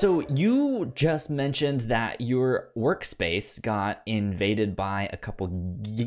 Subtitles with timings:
[0.00, 5.48] so you just mentioned that your workspace got invaded by a couple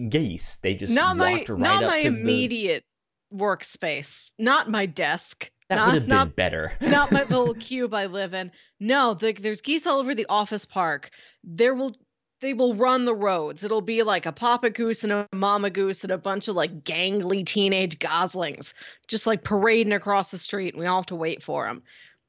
[0.09, 0.57] geese.
[0.57, 2.83] They just not my walked right not up my to the- immediate
[3.33, 6.73] workspace, not my desk, That not would have been not better.
[6.81, 8.51] not my little cube I live in.
[8.79, 11.09] No, the, there's geese all over the office park.
[11.43, 11.95] There will
[12.41, 13.63] they will run the roads.
[13.63, 16.83] It'll be like a papa goose and a mama goose and a bunch of like
[16.83, 18.73] gangly teenage goslings
[19.07, 20.73] just like parading across the street.
[20.73, 21.83] And we all have to wait for them.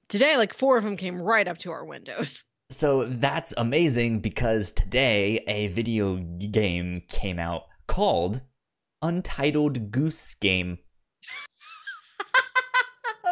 [0.09, 2.45] Today, like four of them came right up to our windows.
[2.71, 8.41] So that's amazing because today a video game came out called
[9.03, 10.79] Untitled Goose Game,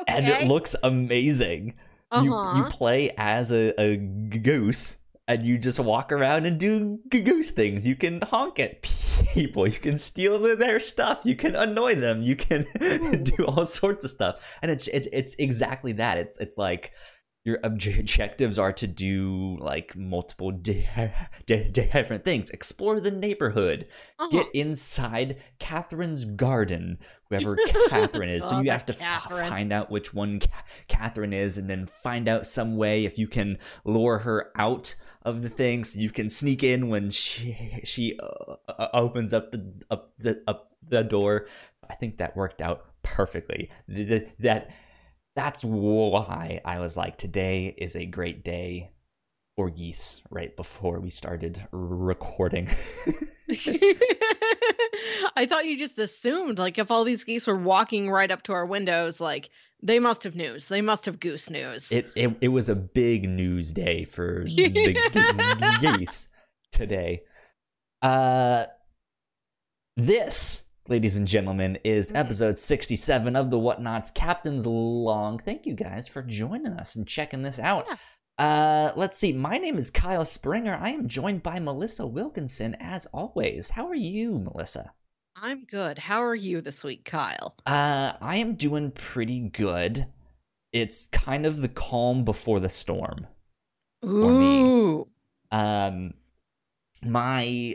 [0.03, 0.15] okay.
[0.15, 1.75] and it looks amazing.
[2.13, 2.59] You uh-huh.
[2.59, 4.99] you play as a, a goose,
[5.29, 7.87] and you just walk around and do goose things.
[7.87, 9.67] You can honk at people.
[9.67, 11.21] You can steal their stuff.
[11.25, 12.23] You can annoy them.
[12.23, 12.67] You can
[13.23, 14.59] do all sorts of stuff.
[14.63, 16.19] And it's it's it's exactly that.
[16.19, 16.93] It's it's like
[17.45, 20.87] your obje- objectives are to do like multiple di-
[21.47, 22.51] di- different things.
[22.51, 23.87] Explore the neighborhood.
[24.19, 24.31] Uh-huh.
[24.31, 26.99] Get inside Catherine's garden,
[27.31, 27.57] whoever
[27.89, 28.45] Catherine is.
[28.45, 32.29] So you have to f- find out which one Ca- Catherine is, and then find
[32.29, 36.31] out some way if you can lure her out of the thing, so you can
[36.31, 41.47] sneak in when she she uh, uh, opens up the up the up the door.
[41.89, 43.71] I think that worked out perfectly.
[43.89, 44.71] Th- th- That
[45.35, 48.93] that's why I was like, today is a great day
[49.57, 50.21] for geese.
[50.31, 52.69] Right before we started recording.
[55.37, 58.53] I thought you just assumed, like, if all these geese were walking right up to
[58.53, 59.51] our windows, like,
[59.83, 60.69] they must have news.
[60.69, 61.91] They must have goose news.
[61.91, 66.29] It, it it was a big news day for the geese
[66.71, 67.23] today.
[68.01, 68.67] Uh,
[69.97, 72.17] this, ladies and gentlemen, is Mm.
[72.17, 74.13] episode sixty-seven of the Whatnauts.
[74.15, 75.43] Captain's Log.
[75.45, 77.87] Thank you guys for joining us and checking this out.
[77.89, 78.15] yes.
[78.39, 79.33] Uh, let's see.
[79.33, 80.75] My name is Kyle Springer.
[80.75, 83.71] I am joined by Melissa Wilkinson as always.
[83.71, 84.93] How are you, Melissa?
[85.45, 85.99] I'm good.
[85.99, 87.57] How are you this week, Kyle?
[87.67, 90.07] Uh, I am doing pretty good.
[90.73, 93.27] It's kind of the calm before the storm.
[94.05, 94.09] me.
[94.09, 95.09] Ooh.
[95.51, 96.15] um
[97.05, 97.75] my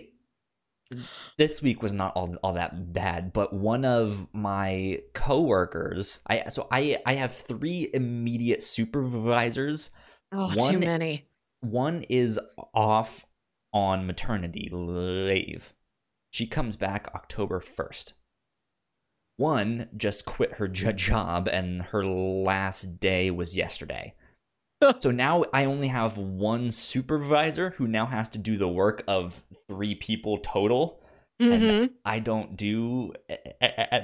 [1.37, 6.67] this week was not all, all that bad but one of my coworkers i so
[6.71, 9.91] i i have three immediate supervisors
[10.31, 11.27] Oh, One- too many.
[11.61, 12.39] one is
[12.73, 13.25] off
[13.73, 15.73] on maternity leave
[16.31, 18.13] she comes back october 1st
[19.37, 24.13] one just quit her j- job and her last day was yesterday
[24.99, 29.43] so now I only have one supervisor who now has to do the work of
[29.67, 31.01] three people total.
[31.39, 33.13] hmm And I don't do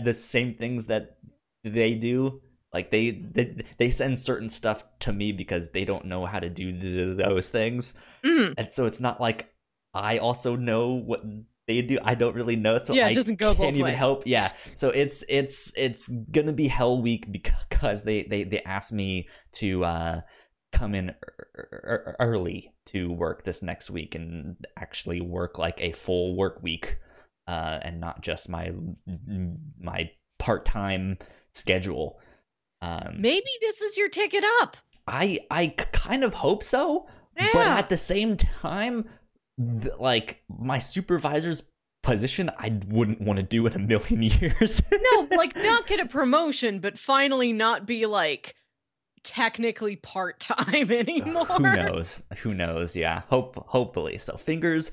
[0.04, 1.18] the same things that
[1.64, 2.42] they do.
[2.74, 6.50] Like they, they they send certain stuff to me because they don't know how to
[6.50, 7.94] do th- those things,
[8.26, 8.56] Mm.
[8.58, 9.54] and so it's not like
[9.94, 11.24] I also know what
[11.68, 11.98] they do.
[12.04, 14.24] I don't really know, so Yeah, it I doesn't go can't even help.
[14.26, 19.28] Yeah, so it's it's it's gonna be hell week because they they they asked me
[19.54, 20.22] to uh
[20.72, 25.92] come in ear- ear- early to work this next week and actually work like a
[25.92, 26.98] full work week
[27.48, 28.72] uh and not just my
[29.80, 30.10] my
[30.40, 31.18] part-time
[31.54, 32.20] schedule
[32.82, 34.76] um Maybe this is your ticket up.
[35.08, 37.08] i i kind of hope so
[37.54, 39.06] but at the same time
[39.60, 41.64] th- like my supervisor's
[42.04, 46.06] position i wouldn't want to do in a million years no, like not get a
[46.06, 48.56] promotion, but finally not be like
[49.24, 51.46] technically part time anymore.
[51.46, 52.24] Who knows?
[52.40, 52.94] Who knows?
[52.94, 53.22] Yeah.
[53.30, 54.18] Hope hopefully.
[54.18, 54.92] So fingers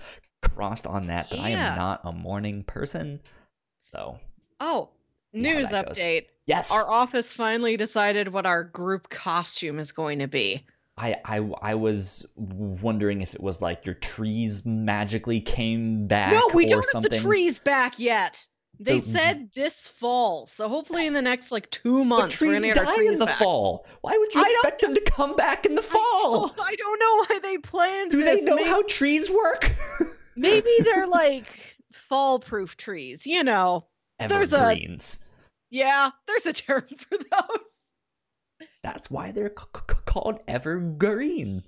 [0.54, 1.28] crossed on that.
[1.30, 3.20] But I am not a morning person.
[3.92, 4.20] So
[4.60, 4.90] Oh,
[5.32, 5.98] news that goes.
[5.98, 6.26] update.
[6.46, 10.64] yes, Our office finally decided what our group costume is going to be.
[11.00, 16.32] I, I I was wondering if it was like your trees magically came back.
[16.32, 17.10] no, we don't something.
[17.10, 18.46] have the trees back yet.
[18.78, 22.58] They So- said this fall, so hopefully in the next like two But months we're
[22.58, 23.38] trees die our trees in the back.
[23.38, 23.86] fall.
[24.02, 26.48] Why would you I expect them to come back in the I fall?
[26.48, 29.70] don't, I don't know why they planned Do they know May- how trees work?
[30.36, 31.46] Maybe they're like
[31.92, 33.26] fall-proof trees.
[33.26, 33.86] You know,
[34.18, 35.24] There's a- Evergreens.
[35.70, 36.10] yeah.
[36.26, 37.89] There's a term for those.
[38.82, 41.62] That's why they're c- c- called evergreen.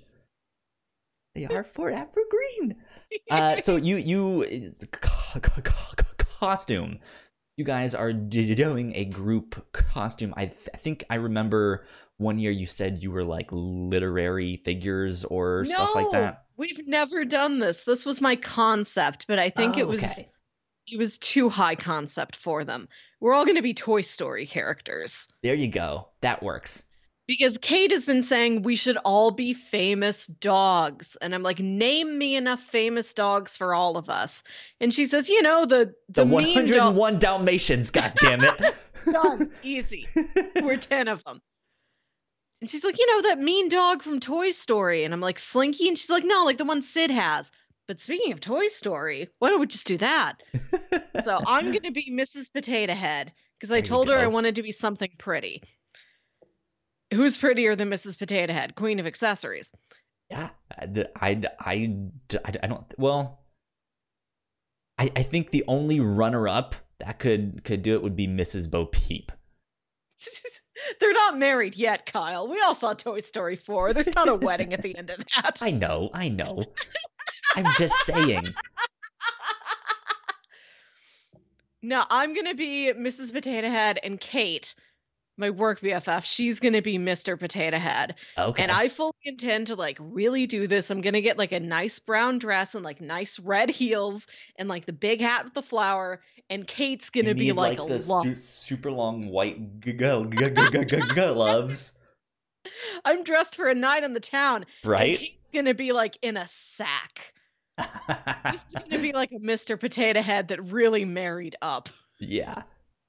[1.35, 2.75] They are forever green.
[3.29, 4.43] Uh, so you you
[4.91, 6.97] co- co- co- co- costume.
[7.57, 10.33] You guys are doing a group costume.
[10.35, 11.85] I, th- I think I remember
[12.17, 16.45] one year you said you were like literary figures or stuff like that.
[16.57, 17.83] We've never done this.
[17.83, 20.29] This was my concept, but I think Oh, it was okay.
[20.87, 22.89] it was too high concept for them.
[23.19, 25.27] We're all going to be Toy Story characters.
[25.43, 26.07] There you go.
[26.21, 26.85] That works.
[27.25, 31.15] Because Kate has been saying we should all be famous dogs.
[31.21, 34.43] And I'm like, name me enough famous dogs for all of us.
[34.81, 38.75] And she says, you know, the The, the, mean dog 101 Dalmatians, god damn it.
[39.11, 39.51] done.
[39.63, 40.07] Easy.
[40.61, 41.39] We're 10 of them.
[42.61, 45.03] And she's like, you know, that mean dog from Toy Story.
[45.03, 45.87] And I'm like, Slinky?
[45.87, 47.51] And she's like, no, like the one Sid has.
[47.87, 50.41] But speaking of Toy Story, why don't we just do that?
[51.21, 52.51] So I'm going to be Mrs.
[52.51, 55.61] Potato Head because I told her I wanted to be something pretty.
[57.13, 58.17] Who's prettier than Mrs.
[58.17, 59.71] Potato Head, Queen of Accessories?
[60.29, 61.97] Yeah, I, I, I,
[62.45, 62.93] I don't.
[62.97, 63.43] Well,
[64.97, 68.69] I, I think the only runner-up that could could do it would be Mrs.
[68.69, 69.31] Bo Peep.
[70.99, 72.47] They're not married yet, Kyle.
[72.47, 73.93] We all saw Toy Story 4.
[73.93, 75.57] There's not a wedding at the end of that.
[75.61, 76.65] I know, I know.
[77.55, 78.53] I'm just saying.
[81.81, 83.31] No, I'm gonna be Mrs.
[83.33, 84.73] Potato Head and Kate,
[85.37, 86.23] my work BFF.
[86.23, 87.39] She's gonna be Mr.
[87.39, 88.15] Potato Head.
[88.37, 88.61] Okay.
[88.61, 90.89] And I fully intend to like really do this.
[90.89, 94.27] I'm gonna get like a nice brown dress and like nice red heels
[94.57, 96.21] and like the big hat with the flower.
[96.49, 101.93] And Kate's gonna be need, like, a the lo- su- super long white gloves,
[103.05, 104.65] I'm dressed for a night on the town.
[104.83, 105.17] And right?
[105.17, 107.33] Kate's gonna be like in a sack.
[108.51, 109.79] This is gonna be like a Mr.
[109.79, 111.89] Potato Head that really married up.
[112.19, 112.63] yeah,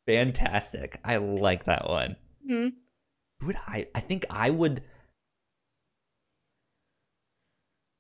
[0.07, 1.01] fantastic.
[1.05, 2.17] I like that one.
[2.47, 2.69] Hmm.
[3.43, 3.89] Would I?
[3.95, 4.83] I think I would.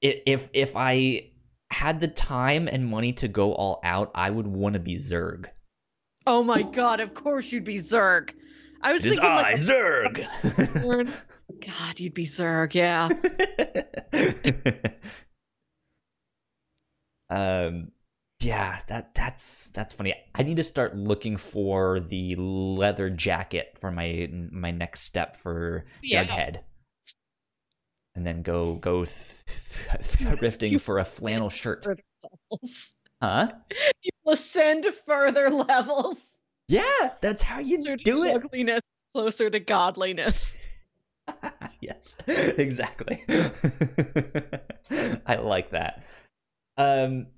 [0.01, 1.31] If if I
[1.71, 5.47] had the time and money to go all out, I would want to be Zurg.
[6.27, 8.31] Oh my god, of course you'd be Zurg.
[8.83, 10.27] I was It thinking I, like Zurg.
[11.61, 13.09] God, you'd be Zurg, yeah.
[17.31, 17.91] um,
[18.44, 20.14] yeah, that that's that's funny.
[20.35, 25.85] I need to start looking for the leather jacket for my my next step for
[26.02, 26.25] Yeah.
[26.25, 26.61] Jughead,
[28.14, 31.87] and then go go th- th- thrifting for a flannel shirt.
[33.23, 33.52] Huh?
[34.02, 36.41] You'll ascend further levels.
[36.69, 36.82] Yeah,
[37.20, 38.35] that's how you Closer do it.
[38.37, 40.58] Ugliness, closer to godliness.
[41.81, 43.23] yes, exactly.
[45.26, 46.02] I like that.
[46.76, 47.29] Um,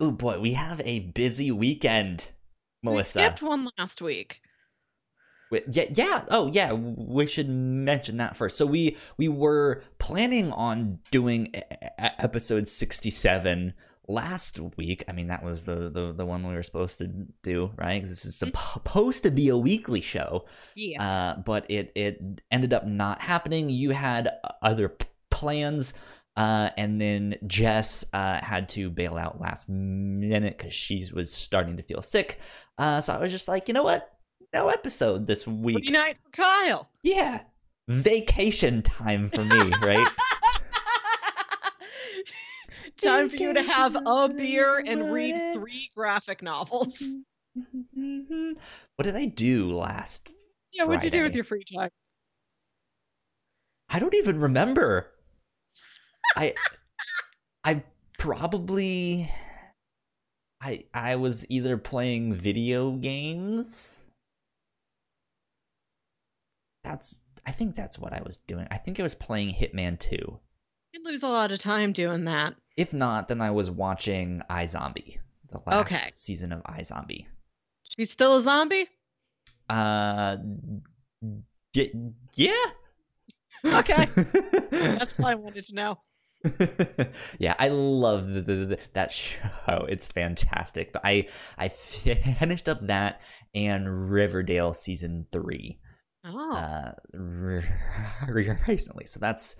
[0.00, 2.32] oh boy, we have a busy weekend,
[2.82, 3.20] Melissa.
[3.20, 4.40] We skipped one last week.
[5.70, 6.24] Yeah, yeah.
[6.30, 6.72] Oh, yeah.
[6.72, 8.56] We should mention that first.
[8.56, 11.54] So we we were planning on doing
[11.98, 13.74] episode sixty-seven
[14.08, 15.04] last week.
[15.08, 17.08] I mean, that was the the, the one we were supposed to
[17.42, 18.02] do, right?
[18.02, 21.02] this is supposed to be a weekly show, Yeah.
[21.02, 23.68] uh, but it it ended up not happening.
[23.68, 24.30] You had
[24.62, 25.92] other p- plans.
[26.36, 31.76] Uh, and then Jess uh, had to bail out last minute because she was starting
[31.76, 32.40] to feel sick.
[32.78, 34.10] Uh, so I was just like, you know what?
[34.52, 35.78] No episode this week.
[35.84, 36.88] Free night for Kyle.
[37.02, 37.42] Yeah.
[37.88, 40.08] Vacation time for me, right?
[43.02, 47.16] Time for you to have a beer and read three graphic novels.
[47.94, 50.30] what did I do last?
[50.72, 51.90] Yeah, what did you do with your free time?
[53.88, 55.10] I don't even remember.
[56.36, 56.54] I
[57.64, 57.82] I
[58.18, 59.30] probably
[60.60, 64.00] I I was either playing video games.
[66.84, 67.14] That's
[67.46, 68.66] I think that's what I was doing.
[68.70, 70.14] I think I was playing Hitman 2.
[70.94, 72.54] You lose a lot of time doing that.
[72.76, 75.18] If not, then I was watching iZombie,
[75.50, 76.10] the last Okay.
[76.14, 77.26] season of iZombie.
[77.82, 78.86] She's still a zombie?
[79.68, 80.36] Uh,
[81.74, 81.90] y-
[82.34, 82.52] yeah.
[83.64, 84.06] Okay.
[84.70, 85.98] That's all I wanted to know.
[87.38, 89.86] yeah, I love the, the, the, that show.
[89.88, 90.92] It's fantastic.
[90.92, 93.20] But I I finished up that
[93.54, 95.78] and Riverdale season three
[96.24, 96.56] Oh.
[96.56, 96.92] uh
[98.28, 99.06] recently.
[99.06, 99.56] So that's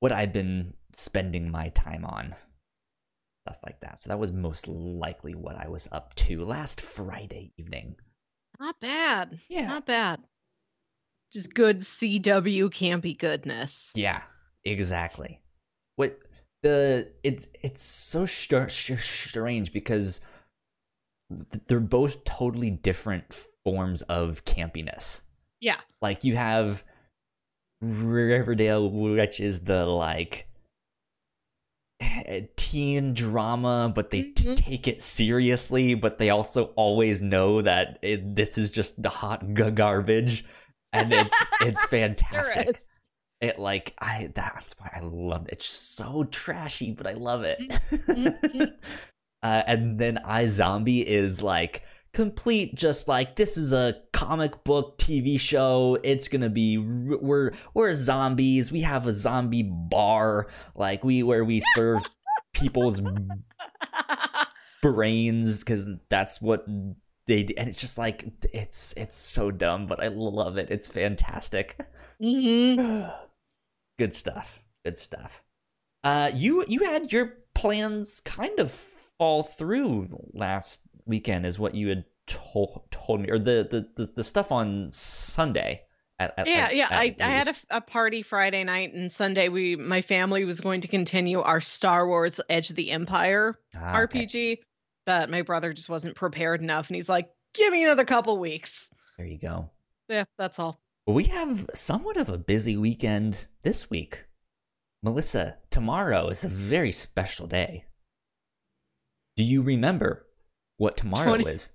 [0.00, 2.34] what I've been spending my time on.
[3.46, 3.98] Stuff like that.
[3.98, 7.96] So that was most likely what I was up to last Friday evening.
[8.60, 9.38] not bad.
[9.48, 9.66] Yeah.
[9.66, 10.20] Not bad.
[11.32, 13.90] Just good CW campy goodness.
[13.96, 14.22] Yeah,
[14.64, 15.40] exactly.
[15.96, 16.18] What
[16.62, 20.20] the it's it's so str- str- strange because
[21.30, 23.24] th- they're both totally different
[23.64, 25.22] forms of campiness.
[25.60, 25.78] Yeah.
[26.00, 26.84] Like you have
[27.80, 30.46] Riverdale, which is the like
[32.00, 34.56] eh, teen drama, but they t- Mhm.
[34.56, 39.42] take it seriously, but they also always know that it, this is just the hot
[39.54, 40.44] g- garbage,
[40.92, 42.80] and it's it's fantastic.
[43.42, 47.58] It like i that's why i love it it's so trashy but i love it
[47.90, 48.72] Mhm.
[49.42, 51.82] uh, and then i zombie is like
[52.14, 55.96] complete just like this is a comic book TV show.
[56.04, 58.70] It's gonna be we're we're zombies.
[58.70, 62.02] We have a zombie bar like we where we serve
[62.52, 63.00] people's
[64.82, 66.66] brains because that's what
[67.26, 67.54] they do.
[67.56, 70.70] and it's just like it's it's so dumb, but I love it.
[70.70, 71.78] It's fantastic.
[72.20, 72.76] hmm
[74.02, 74.60] Good stuff.
[74.84, 75.44] Good stuff.
[76.02, 81.88] Uh, you you had your plans kind of fall through last weekend, is what you
[81.88, 85.82] had told told me, or the the the, the stuff on Sunday.
[86.18, 86.88] At, at, Yeah, at- yeah.
[86.90, 89.48] I, I had a, a party Friday night and Sunday.
[89.48, 94.00] We my family was going to continue our Star Wars Edge of the Empire Ah,
[94.02, 94.26] okay.
[94.26, 94.58] RPG,
[95.06, 98.90] but my brother just wasn't prepared enough, and he's like, "Give me another couple weeks."
[99.16, 99.70] There you go.
[100.08, 100.80] Yeah, that's all.
[101.06, 104.26] We have somewhat of a busy weekend this week.
[105.02, 107.86] Melissa, tomorrow is a very special day.
[109.36, 110.26] Do you remember
[110.76, 111.72] what tomorrow 20 is?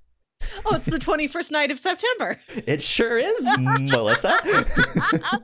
[0.66, 2.40] Oh, it's the twenty first night of September.
[2.68, 4.38] It sure is, Melissa.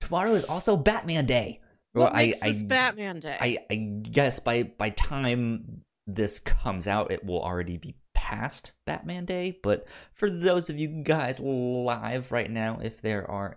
[0.00, 1.60] tomorrow is also Batman Day.
[1.92, 3.36] What Well, I, makes this I, Batman Day?
[3.38, 7.94] I, I guess by by time this comes out, it will already be
[8.30, 9.58] past Batman Day.
[9.62, 13.56] But for those of you guys live right now, if there are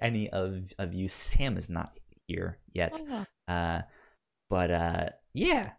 [0.00, 3.00] any of of you, Sam is not here yet.
[3.10, 3.82] Oh, Uh,
[4.48, 5.70] but uh, yeah,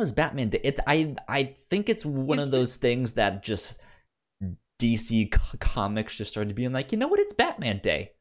[0.00, 0.60] is Batman Day.
[0.64, 3.78] It I I think it's one of those things that just
[4.80, 8.12] DC co- comics just started to being like, you know what, it's Batman Day.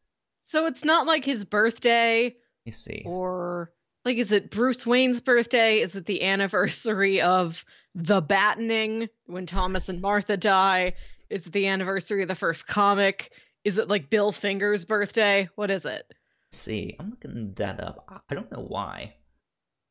[0.44, 2.34] So it's not like his birthday, Let
[2.66, 3.04] me see.
[3.06, 3.72] or
[4.06, 5.80] like, is it Bruce Wayne's birthday?
[5.80, 7.64] Is it the anniversary of
[7.98, 10.94] the battening when Thomas and Martha die?
[11.30, 13.32] Is it the anniversary of the first comic?
[13.64, 15.50] Is it like Bill Finger's birthday?
[15.56, 16.06] What is it?
[16.48, 16.96] Let's see.
[17.00, 18.24] I'm looking that up.
[18.30, 19.16] I- don't know why.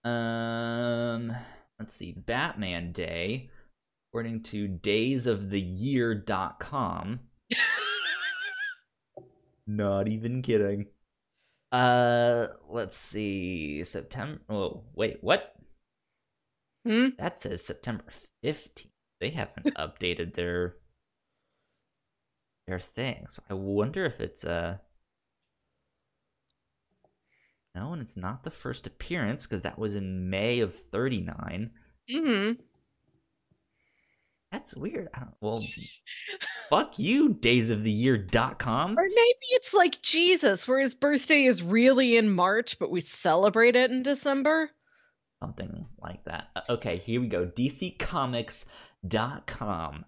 [0.05, 1.35] Um,
[1.81, 2.13] let's see.
[2.13, 3.51] Batman Day,
[4.11, 7.21] according to daysoftheyear.com.
[9.67, 10.87] Not even kidding.
[11.73, 13.83] Uh, let's see.
[13.83, 14.41] September.
[14.49, 15.56] Oh, wait, what?
[16.87, 17.09] Hmm?
[17.19, 18.05] That says September
[18.45, 18.87] 15th.
[19.21, 20.77] They haven't updated their
[22.69, 23.27] their thing.
[23.29, 24.79] So I wonder if it's uh
[27.75, 31.73] No, and it's not the first appearance because that was in May of 39.
[32.11, 32.53] hmm
[34.51, 35.09] That's weird.
[35.13, 35.63] I don't, well,
[36.71, 38.99] fuck you, daysoftheyear.com.
[38.99, 43.77] Or maybe it's like Jesus, where his birthday is really in March, but we celebrate
[43.77, 44.71] it in December.
[45.43, 46.49] Something like that.
[46.57, 47.47] Uh, Okay, here we go.
[47.47, 50.05] DCComics.com.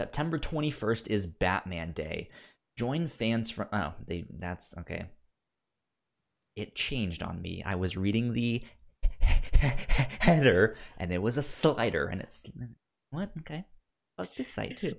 [0.00, 2.28] September 21st is Batman Day.
[2.76, 3.68] Join fans from.
[3.72, 4.24] Oh, they.
[4.36, 5.06] That's okay.
[6.56, 7.62] It changed on me.
[7.64, 8.64] I was reading the
[9.60, 12.44] header, and it was a slider, and it's.
[13.10, 13.30] What?
[13.40, 13.64] Okay.
[14.16, 14.96] Fuck this site, too.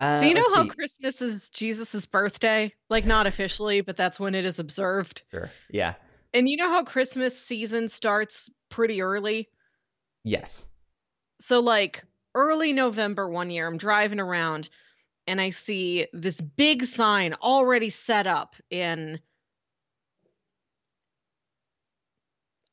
[0.00, 0.70] Uh, so you know how see.
[0.70, 2.72] Christmas is Jesus' birthday?
[2.90, 5.22] Like not officially, but that's when it is observed.
[5.30, 5.50] Sure.
[5.70, 5.94] Yeah.
[6.32, 9.48] And you know how Christmas season starts pretty early?
[10.24, 10.68] Yes.
[11.40, 12.04] So like
[12.34, 14.68] early November one year, I'm driving around
[15.28, 19.20] and I see this big sign already set up in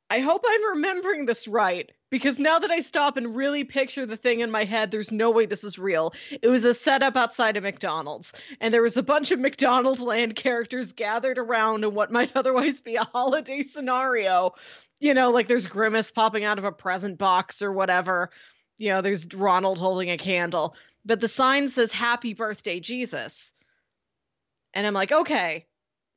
[0.09, 4.17] I hope I'm remembering this right because now that I stop and really picture the
[4.17, 6.13] thing in my head, there's no way this is real.
[6.41, 10.35] It was a setup outside of McDonald's, and there was a bunch of McDonald's land
[10.35, 14.53] characters gathered around in what might otherwise be a holiday scenario.
[15.01, 18.29] You know, like there's Grimace popping out of a present box or whatever.
[18.77, 23.53] You know, there's Ronald holding a candle, but the sign says Happy Birthday, Jesus.
[24.73, 25.65] And I'm like, okay,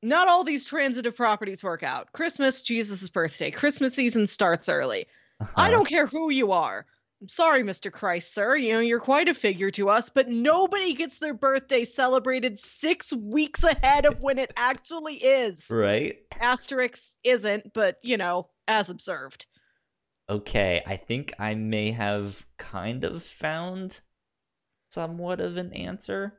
[0.02, 2.12] not all these transitive properties work out.
[2.12, 3.50] Christmas, Jesus' birthday.
[3.50, 5.06] Christmas season starts early.
[5.40, 5.70] I Uh-huh.
[5.70, 6.86] don't care who you are.
[7.22, 7.90] I'm sorry, Mr.
[7.90, 8.54] Christ, sir.
[8.54, 13.14] You know, you're quite a figure to us, but nobody gets their birthday celebrated six
[13.14, 15.68] weeks ahead of when it actually is.
[15.70, 16.18] Right?
[16.34, 19.46] Asterix isn't, but, you know, as observed.
[20.28, 24.00] Okay, I think I may have kind of found
[24.90, 26.34] somewhat of an answer.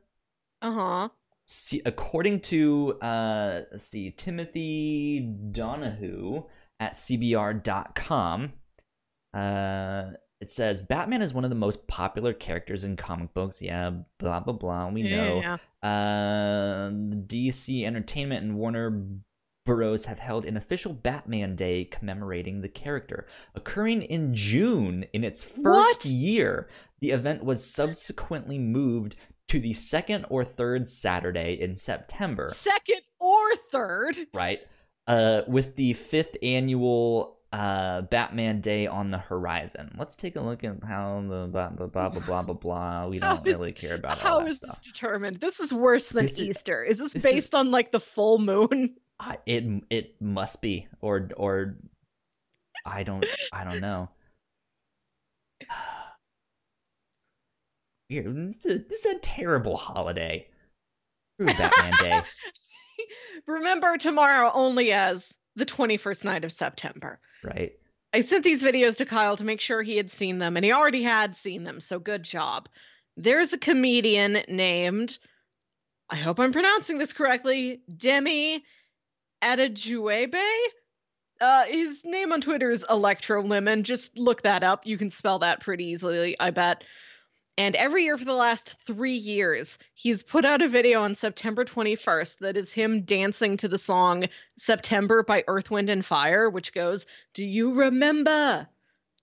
[0.60, 1.08] Uh huh.
[1.46, 6.42] See, according to uh, let's see, Timothy Donahue
[6.80, 8.52] at CBR.com,
[9.32, 10.04] uh,
[10.40, 13.62] it says Batman is one of the most popular characters in comic books.
[13.62, 14.88] Yeah, blah blah blah.
[14.88, 15.40] We know.
[15.40, 15.56] Yeah.
[15.88, 19.04] Uh, DC Entertainment and Warner
[19.66, 20.06] Bros.
[20.06, 23.26] have held an official Batman Day commemorating the character.
[23.54, 26.04] Occurring in June in its first What?
[26.06, 26.68] year,
[27.00, 29.16] the event was subsequently moved
[29.48, 34.16] to the second or third Saturday in September, Second or third.
[34.32, 34.60] right?
[35.06, 39.94] Uh, with the fifth annual uh, Batman Day on the horizon.
[39.96, 43.06] Let's take a look at how the blah blah blah blah blah blah blah.
[43.08, 44.82] We How don't is- really care about How is stuff.
[44.82, 45.38] this determined?
[45.40, 46.82] This is worse than This Easter.
[46.82, 48.96] Is this, this is- based on like the full moon?
[49.18, 51.76] I, it it must be, or or
[52.84, 54.08] I don't I don't know.
[58.08, 60.46] Here, This is, a, this is a terrible holiday.
[61.40, 62.20] Screw Batman Day.
[63.48, 67.18] Remember tomorrow only as the 21st night of September.
[67.42, 67.72] right?
[68.12, 70.72] I sent these videos to Kyle to make sure he had seen them, and he
[70.72, 72.68] already had seen them, so good job.
[73.16, 75.18] There's a comedian named,
[76.08, 78.64] I hope I'm pronouncing this correctly, Demi
[79.46, 80.42] Adejuyigbe.
[81.40, 83.84] Uh, his name on Twitter is Electro Lemon.
[83.84, 84.84] Just look that up.
[84.84, 86.82] You can spell that pretty easily, I bet.
[87.56, 91.64] And every year for the last three years, he's put out a video on September
[91.64, 94.26] 21st that is him dancing to the song
[94.56, 98.66] September by Earth, Wind, and Fire, which goes, Do you remember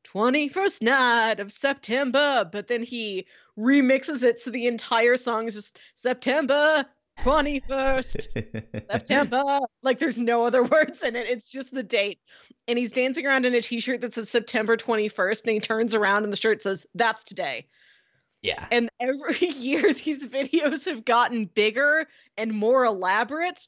[0.05, 2.47] 21st night of September?
[2.49, 3.27] But then he
[3.59, 6.85] remixes it so the entire song is just September
[7.19, 8.87] 21st.
[8.91, 9.59] September.
[9.81, 11.27] Like there's no other words in it.
[11.27, 12.19] It's just the date.
[12.67, 16.23] And he's dancing around in a t-shirt that says September 21st and he turns around
[16.23, 17.65] and the shirt says that's today.
[18.41, 18.65] yeah.
[18.71, 23.65] And every year these videos have gotten bigger and more elaborate.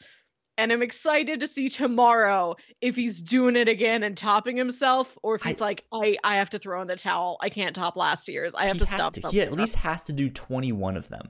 [0.58, 5.36] And I'm excited to see tomorrow if he's doing it again and topping himself, or
[5.36, 7.36] if I- like, I, I have to throw in the towel.
[7.42, 8.56] I can't top last year's.
[8.56, 9.14] I have to stop.
[9.16, 11.28] to, he at least has to do 21 of them,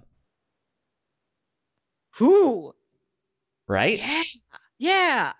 [2.17, 2.73] Who?
[3.67, 3.99] right?
[3.99, 4.23] Yeah.
[4.77, 5.33] Yeah.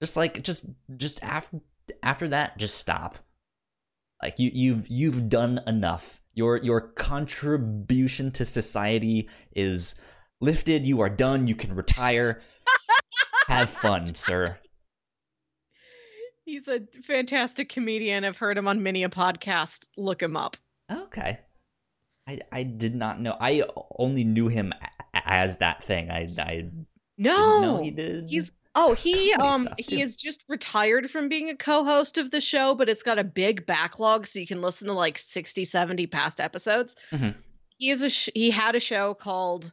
[0.00, 0.66] Just like just
[0.96, 1.60] just after
[2.02, 3.18] after that, just stop.
[4.22, 6.20] Like you you've you've done enough.
[6.34, 9.94] Your your contribution to society is
[10.40, 10.86] lifted.
[10.86, 11.46] You are done.
[11.46, 12.42] You can retire.
[13.48, 14.58] Have fun, sir.
[16.44, 18.24] He's a fantastic comedian.
[18.24, 19.86] I've heard him on many a podcast.
[19.96, 20.56] Look him up.
[20.90, 21.38] Okay.
[22.28, 23.36] I I did not know.
[23.40, 23.64] I
[23.98, 24.72] only knew him
[25.26, 26.10] as that thing.
[26.10, 26.70] I I
[27.18, 28.24] No, know he did.
[28.28, 32.74] he's oh he um he is just retired from being a co-host of the show,
[32.74, 36.40] but it's got a big backlog, so you can listen to like 60, 70 past
[36.40, 36.94] episodes.
[37.12, 37.34] Mhm.
[37.78, 39.72] He is a sh- he had a show called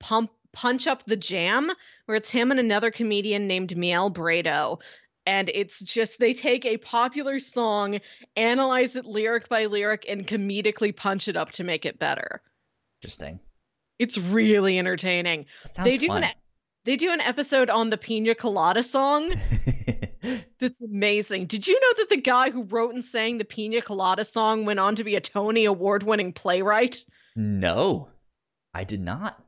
[0.00, 1.70] Pump Punch Up the Jam,
[2.06, 4.80] where it's him and another comedian named Miel Bredouw.
[5.26, 8.00] And it's just they take a popular song,
[8.36, 12.42] analyze it lyric by lyric, and comedically punch it up to make it better.
[13.00, 13.40] interesting.
[13.98, 15.46] It's really entertaining.
[15.70, 16.24] Sounds They do fun.
[16.24, 16.30] an
[16.84, 19.34] they do an episode on the Pina Colada song
[20.58, 21.46] that's amazing.
[21.46, 24.80] Did you know that the guy who wrote and sang the Pina Colada song went
[24.80, 27.04] on to be a Tony Award winning playwright?
[27.36, 28.08] no,
[28.74, 29.42] I did not.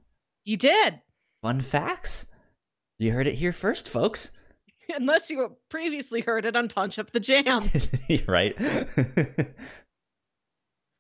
[0.45, 1.01] He did.
[1.43, 2.27] Fun facts.
[2.99, 4.33] You heard it here first, folks.
[4.95, 7.71] Unless you previously heard it on Punch Up the Jam.
[8.27, 8.55] right.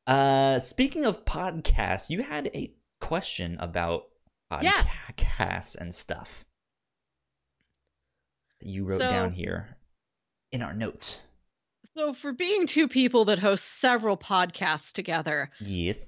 [0.06, 4.04] uh, speaking of podcasts, you had a question about
[4.60, 4.88] Yes.
[4.88, 6.44] podcasts and stuff.
[8.60, 9.76] that You wrote So- down here
[10.52, 11.20] in our notes.
[11.96, 16.06] so, for being two people that host several podcasts together, Yes.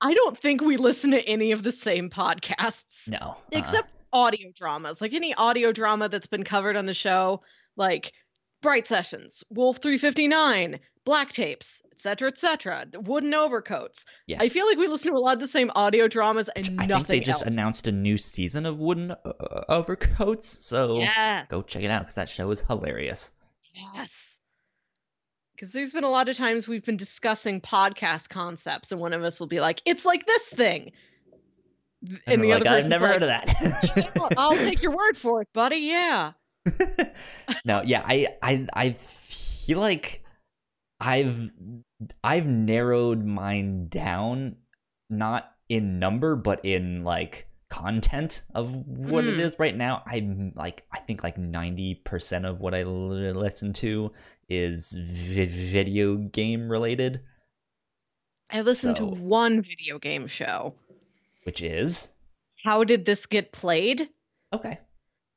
[0.00, 3.08] I don't think we listen to any of the same podcasts.
[3.08, 3.16] No.
[3.18, 3.36] uh-uh.
[3.52, 7.42] except audio dramas like any audio drama that's been covered on the show
[7.76, 8.12] like
[8.62, 14.36] bright sessions wolf 359 black tapes etc etc wooden overcoats Yeah.
[14.40, 16.80] i feel like we listen to a lot of the same audio dramas and nothing.
[16.80, 17.54] I nothing think they just else.
[17.54, 19.16] announced a new season of Wooden uh,
[19.70, 23.30] Overcoats, so yes go check it out because that show is hilarious.
[23.94, 24.38] yes
[25.54, 29.22] because there's been a lot of times we've been discussing podcast concepts and one of
[29.24, 30.92] us will be like it's like this thing
[32.02, 33.96] and, And, the we're other like, I've person's never like, heard of that.
[33.96, 36.32] "Yeah, i'll take your word for it buddy yeah
[37.64, 40.22] no, yeah, I, I, I feel like
[41.00, 41.50] I've,
[42.24, 44.56] I've narrowed mine down,
[45.08, 49.40] not in number, but in like content of what it Mm.
[49.40, 50.02] is right now.
[50.06, 54.12] I'm like, I think like ninety percent of what I l- listen to
[54.48, 57.20] is vi- video game related,
[58.50, 60.74] i listened So- to one video game show
[61.44, 62.10] which is
[62.64, 64.08] How did this get played?
[64.54, 64.78] okay.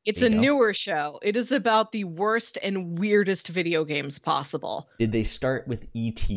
[0.05, 0.39] It's a go.
[0.39, 1.19] newer show.
[1.21, 4.89] It is about the worst and weirdest video games possible.
[4.99, 6.27] Did they start with ET?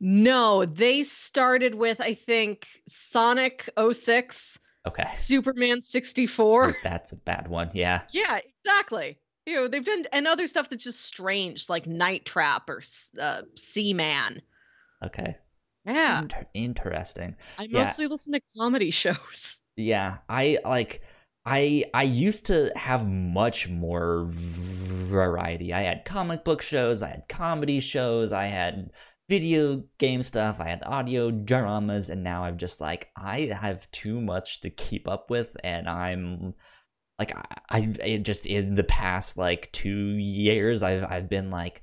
[0.00, 6.74] No, they started with I think Sonic 06, Okay, Superman 64.
[6.82, 7.70] that's a bad one.
[7.72, 8.02] Yeah.
[8.10, 9.18] yeah, exactly.
[9.46, 12.82] You know, they've done and other stuff that's just strange like Night Trap or
[13.18, 14.42] uh, Seaman.
[15.02, 15.36] Okay.
[15.86, 17.36] Yeah, Inter- interesting.
[17.58, 17.84] I yeah.
[17.84, 19.60] mostly listen to comedy shows.
[19.76, 21.02] Yeah, I like
[21.46, 25.72] I I used to have much more variety.
[25.72, 28.90] I had comic book shows, I had comedy shows, I had
[29.28, 34.20] video game stuff, I had audio dramas, and now I'm just like I have too
[34.20, 36.54] much to keep up with, and I'm
[37.18, 37.36] like
[37.70, 41.82] I, I just in the past like two years I've I've been like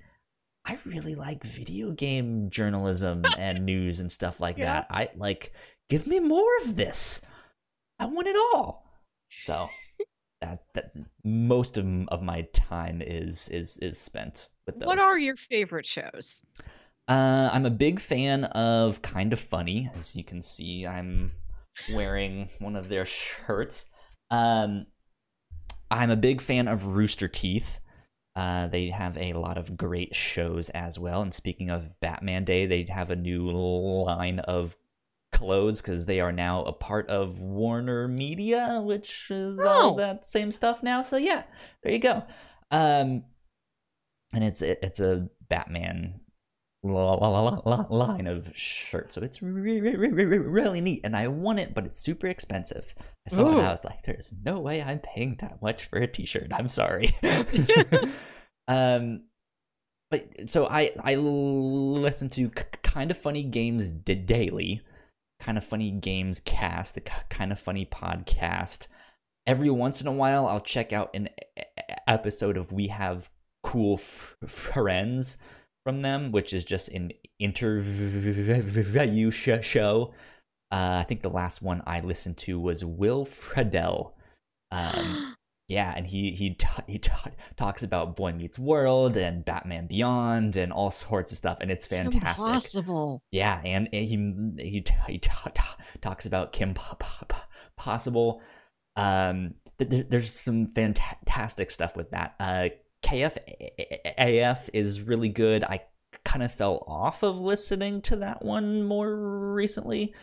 [0.66, 4.66] I really like video game journalism and news and stuff like Yeah.
[4.66, 4.88] that.
[4.90, 5.54] I like
[5.90, 7.22] give me more of this.
[8.00, 8.91] I want it all.
[9.46, 9.70] So
[10.42, 14.88] that's that most of, of my time is is is spent with those.
[14.88, 16.42] What are your favorite shows?
[17.08, 19.90] Uh, I'm a big fan of Kind of Funny.
[19.96, 21.32] As you can see, I'm
[21.92, 23.88] wearing one of their shirts.
[24.30, 24.86] Um,
[25.90, 27.80] I'm a big fan of Rooster Teeth.
[28.34, 31.22] Uh, they have a lot of great shows as well.
[31.22, 34.78] And speaking of Batman Day, they have a new line of
[35.42, 39.98] clothes because they are now a part of Warner Media, which is all Oh.
[39.98, 41.02] that same stuff now.
[41.04, 41.44] So yeah,
[41.84, 42.24] there you go.
[42.72, 43.24] Um,
[44.34, 46.22] and it's it, it's a Batman
[46.84, 50.82] la- la- la- la- line of shirt, so it's re- re- re- re- re- really
[50.82, 51.02] neat.
[51.04, 52.96] And I want it, but it's super expensive.
[53.28, 56.00] I saw it, and I was like, "There's no way I'm paying that much for
[56.00, 57.14] a T-shirt." I'm sorry.
[58.68, 59.24] um,
[60.10, 64.82] but so I I listen to k- kind of funny games daily,
[65.42, 68.88] kind of funny games cast, the kind of funny podcast.
[69.46, 71.30] Every once in a while, I'll check out an
[72.08, 73.30] episode of We Have
[73.64, 75.38] Cool F- Friends
[75.84, 80.14] from them, which is just an interview sh- show.
[80.72, 84.14] Uh, I think the last one I listened to was Will Friedle.
[84.72, 85.36] Um,
[85.72, 86.58] yeah, and he he
[86.88, 91.72] he talks about Boy Meets World and Batman Beyond and all sorts of stuff, and
[91.72, 92.46] it's fantastic.
[92.46, 93.24] Impossible.
[93.32, 96.74] Yeah, and, and he he t- he talks about Kim
[97.78, 98.42] Possible.
[98.98, 102.36] Um, th- th- there's some fantastic stuff with that.
[102.38, 102.70] Uh,
[103.04, 105.64] KFAF is really good.
[105.64, 105.84] I
[106.26, 109.16] kind of fell off of listening to that one more
[109.54, 110.14] recently.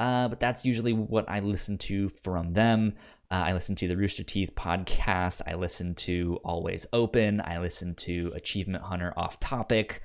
[0.00, 2.94] Uh, but that's usually what I listen to from them.
[3.30, 5.42] Uh, I listen to the Rooster Teeth podcast.
[5.46, 7.42] I listen to Always Open.
[7.44, 10.02] I listen to Achievement Hunter Off Topic.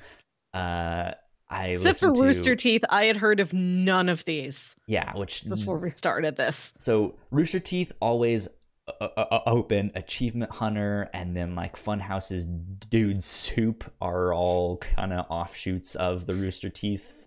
[0.53, 1.12] Uh,
[1.49, 5.47] I Except for to, Rooster Teeth, I had heard of none of these Yeah, which
[5.47, 6.73] before we started this.
[6.77, 8.49] so Rooster Teeth always
[8.88, 9.91] uh, uh, uh, open.
[9.95, 16.34] Achievement Hunter and then like Funhaus's Dude Soup are all kind of offshoots of the
[16.34, 17.25] Rooster Teeth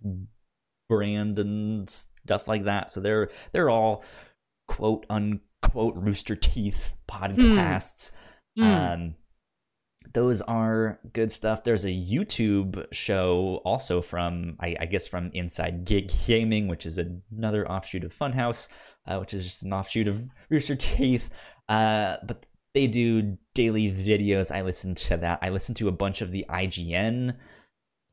[0.89, 2.91] brand and stuff like that.
[2.91, 4.05] So they're they're all
[4.67, 8.13] quote unquote Rooster Teeth podcasts.
[8.57, 8.65] Hmm.
[8.65, 9.15] Um,
[10.15, 11.65] those are good stuff.
[11.65, 16.99] There's a YouTube show also from, I, I guess, from Inside Gig Gaming, which is
[16.99, 18.69] another offshoot of Funhaus,
[19.07, 21.31] uh, which is just an offshoot of Rooster Teeth.
[21.69, 24.55] Uh, but they do daily videos.
[24.55, 25.41] I listen to that.
[25.43, 27.37] I listen to a bunch of the IGN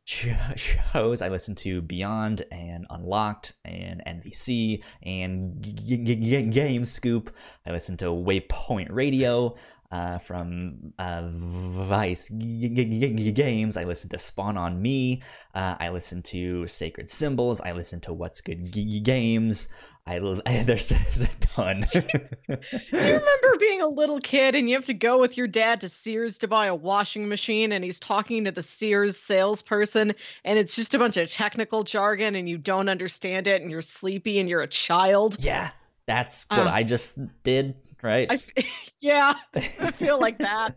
[0.55, 1.21] shows.
[1.21, 7.35] I listen to Beyond and Unlocked and NVC and G- G- G- Game Scoop.
[7.65, 9.55] I listen to Waypoint Radio
[9.91, 13.77] uh, from uh, Vice Games.
[13.77, 15.23] I listen to Spawn on Me.
[15.55, 17.59] Uh, I listen to Sacred Symbols.
[17.61, 18.71] I listen to What's Good
[19.03, 19.69] Games.
[20.07, 21.83] I, l- there's, there's a ton.
[21.93, 22.03] Do
[22.47, 22.57] you
[22.91, 26.37] remember being a little kid and you have to go with your dad to Sears
[26.39, 30.13] to buy a washing machine and he's talking to the Sears salesperson
[30.43, 33.81] and it's just a bunch of technical jargon and you don't understand it and you're
[33.81, 35.37] sleepy and you're a child?
[35.39, 35.71] yeah,
[36.07, 36.69] that's what Uh.
[36.69, 38.27] I just did, right?
[38.31, 38.39] I
[38.99, 40.75] yeah, I feel like that.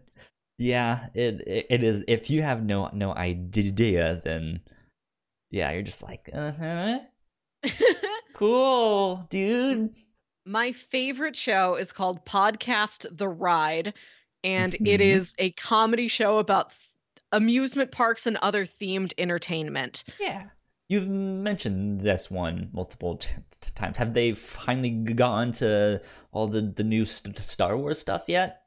[0.56, 2.02] yeah, it, it it is.
[2.08, 4.60] If you have no no idea, then
[5.50, 6.98] yeah, you're just like, uh huh,
[8.38, 9.90] cool, dude.
[10.46, 13.92] My favorite show is called Podcast The Ride,
[14.44, 15.00] and it Mhm.
[15.00, 16.72] is a comedy show about
[17.32, 20.04] amusement parks and other themed entertainment.
[20.20, 20.44] Yeah,
[20.88, 23.28] you've mentioned this one multiple t-
[23.60, 23.98] t- times.
[23.98, 28.62] Have they finally gone to all the the new st- Star Wars stuff yet?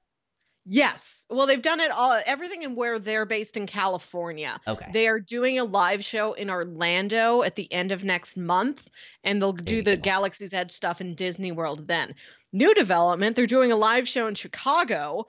[0.65, 1.26] Yes.
[1.30, 4.60] Well, they've done it all, everything in where they're based in California.
[4.67, 8.89] Okay, They are doing a live show in Orlando at the end of next month,
[9.24, 9.97] and they'll do the.
[9.97, 12.13] Galaxy's Edge stuff in Disney World then.
[12.54, 15.26] New development, they're doing a live show in Chicago,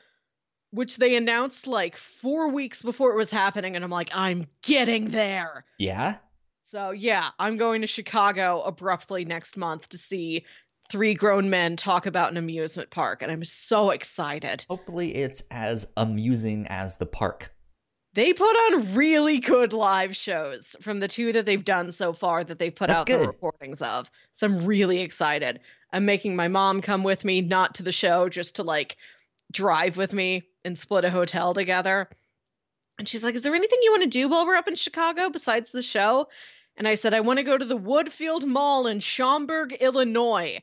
[0.71, 3.77] which they announced like four weeks before it was happening.
[3.77, 5.65] And I'm like, I'm getting there.
[5.79, 6.17] yeah.
[6.65, 10.47] So, yeah, I'm going to Chicago abruptly next month to see
[10.93, 13.23] three grown men talk about an amusement park.
[13.23, 14.67] And I'm so excited.
[14.69, 17.53] Hopefully, it's as amusing as the park.
[18.15, 22.45] They put on really good live shows from the two that they've done so far
[22.45, 24.11] that they've put That's out the recordings of.
[24.33, 25.61] So I'm really excited.
[25.95, 28.99] I'm making my mom come with me, not to the show, just to like
[29.51, 32.11] drive with me and split a hotel together.
[32.99, 35.31] And she's like, Is there anything you want to do while we're up in Chicago
[35.31, 36.29] besides the show?
[36.77, 40.61] And I said, I want to go to the Woodfield Mall in Schaumburg, Illinois,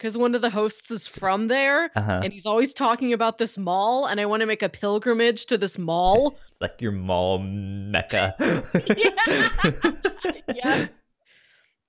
[0.00, 1.90] because one of the hosts is from there.
[1.94, 2.22] Uh-huh.
[2.24, 4.06] And he's always talking about this mall.
[4.06, 6.38] And I want to make a pilgrimage to this mall.
[6.48, 8.32] It's like your mall mecca.
[10.54, 10.88] yes.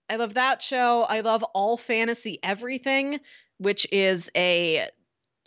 [0.10, 1.04] I love that show.
[1.04, 3.22] I love All Fantasy Everything,
[3.60, 4.88] which is a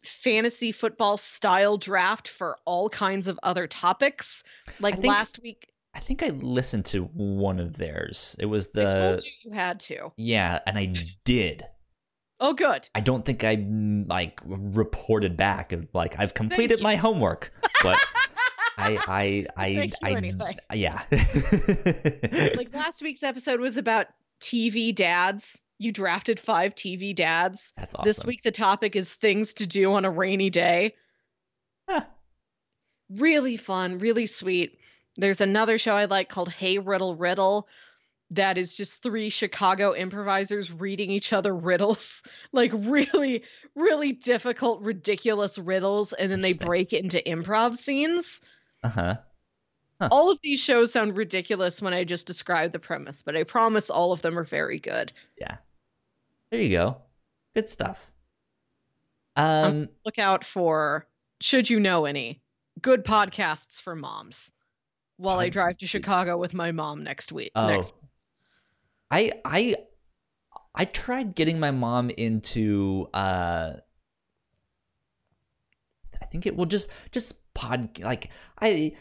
[0.02, 4.42] fantasy football style draft for all kinds of other topics.
[4.80, 8.36] Like think- last week, I think I listened to one of theirs.
[8.40, 10.12] It was I the told you you had to.
[10.16, 11.64] yeah, and I did.
[12.40, 12.88] Oh, good.
[12.94, 17.98] I don't think I mm, like reported back like I've completed my homework, but
[18.78, 20.56] I I I I, anyway.
[20.72, 21.02] yeah.
[22.56, 24.06] Like last week's episode was about
[24.40, 25.62] TV dads.
[25.78, 27.72] You drafted five TV dads.
[27.76, 28.04] That's awesome.
[28.04, 30.94] This week, the topic is things to do on a rainy day.
[31.88, 32.04] Huh.
[33.10, 34.78] Really fun, really sweet.
[35.16, 37.68] There's another show I like called Hey Riddle Riddle
[38.30, 43.42] that is just three Chicago improvisers reading each other riddles, like really,
[43.74, 48.40] really difficult, ridiculous riddles, and then they break into improv scenes.
[48.82, 49.16] Uh-huh.
[50.00, 50.08] Huh.
[50.10, 53.90] All of these shows sound ridiculous when I just describe the premise, but I promise
[53.90, 55.12] all of them are very good.
[55.38, 55.58] Yeah.
[56.50, 56.96] There you go.
[57.54, 58.10] Good stuff.
[59.36, 61.06] Um Look out for
[61.40, 62.40] should you know any
[62.80, 64.50] good podcasts for moms
[65.16, 67.52] while I Pod- drive to Chicago with my mom next week.
[67.54, 67.66] oh.
[67.66, 67.94] Next
[69.14, 69.76] I I
[70.74, 73.74] I tried getting my mom into uh
[76.20, 78.96] I think it will just just pod like I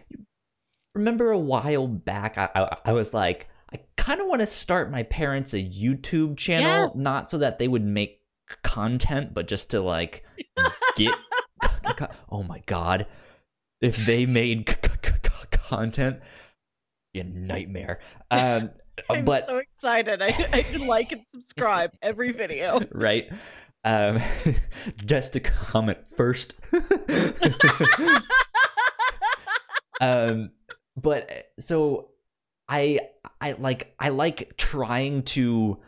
[0.93, 4.91] remember a while back I I, I was like I kind of want to start
[4.91, 6.95] my parents a YouTube channel Yes.
[6.95, 8.21] not so that they would make
[8.61, 10.23] content but just to like
[10.95, 11.15] get
[12.29, 13.07] oh my god
[13.81, 16.19] if they made c- c- c- content
[17.15, 17.99] a nightmare
[18.29, 18.69] um
[19.09, 20.21] I'm but so excited.
[20.21, 22.81] I, I can like and subscribe every video.
[22.91, 23.31] right?
[23.83, 24.21] Um,
[25.05, 26.55] just to comment first.
[29.99, 30.51] um,
[30.95, 32.09] but so
[32.69, 32.99] I
[33.41, 35.79] I like I like trying to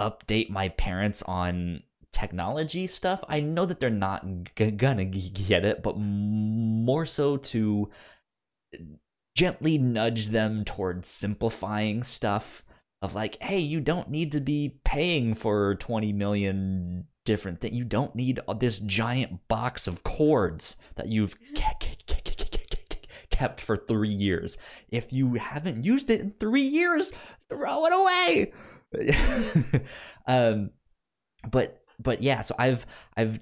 [0.00, 1.82] update my parents on
[2.12, 3.22] technology stuff.
[3.28, 7.90] I know that they're not g- gonna g- get it, but more so to
[9.40, 12.62] gently nudge them towards simplifying stuff
[13.00, 17.74] of like, hey, you don't need to be paying for 20 million different things.
[17.74, 22.50] You don't need this giant box of cords that you've ke- ke- ke- ke- ke-
[22.50, 24.58] ke- ke- kept for three years.
[24.90, 27.10] If you haven't used it in three years,
[27.48, 28.52] throw it away.
[30.26, 30.68] um,
[31.50, 32.84] but but yeah, so I've
[33.16, 33.40] I've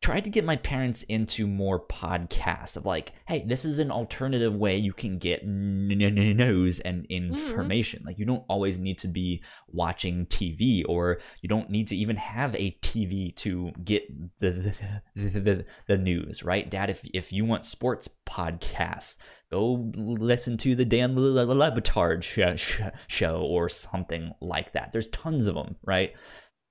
[0.00, 4.54] tried to get my parents into more podcasts of like, hey, this is an alternative
[4.54, 8.02] way you can get news and information.
[8.06, 12.16] Like, you don't always need to be watching TV, or you don't need to even
[12.16, 14.04] have a TV to get
[14.38, 16.90] the the, the, the, the news, right, Dad?
[16.90, 19.18] If if you want sports podcasts,
[19.50, 24.72] go listen to the Dan Le- Le- Le- LeBatard sh- sh- show or something like
[24.74, 24.92] that.
[24.92, 26.12] There's tons of them, right?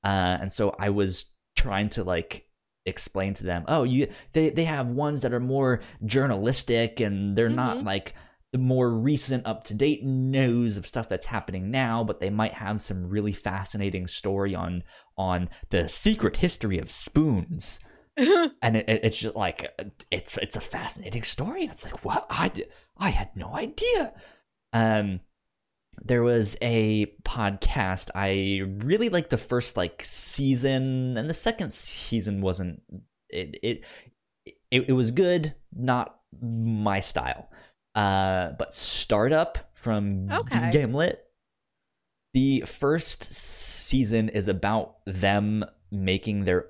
[0.04, 1.26] Uh, and so I was
[1.58, 2.46] trying to like
[2.88, 7.50] explain to them oh you they, they have ones that are more journalistic and they're
[7.50, 7.86] not Mhm.
[7.86, 8.13] like
[8.54, 12.54] the more recent up to date news of stuff that's happening now but they might
[12.54, 14.84] have some really fascinating story on
[15.17, 17.80] on the secret history of spoons.
[18.17, 19.71] And it, it- it's just like
[20.10, 21.62] it's it's a fascinating story.
[21.63, 22.26] And it's like what?
[22.32, 22.52] I
[22.97, 24.13] I had no idea.
[24.73, 25.19] Um
[26.03, 28.10] there was a podcast.
[28.15, 32.81] I really liked the first like season and the second season wasn't
[33.29, 33.81] it it
[34.71, 37.49] it, it was good not my style.
[37.95, 40.71] Uh but startup from Okay.
[40.71, 41.23] gimlet
[42.33, 46.67] the first season is about them making their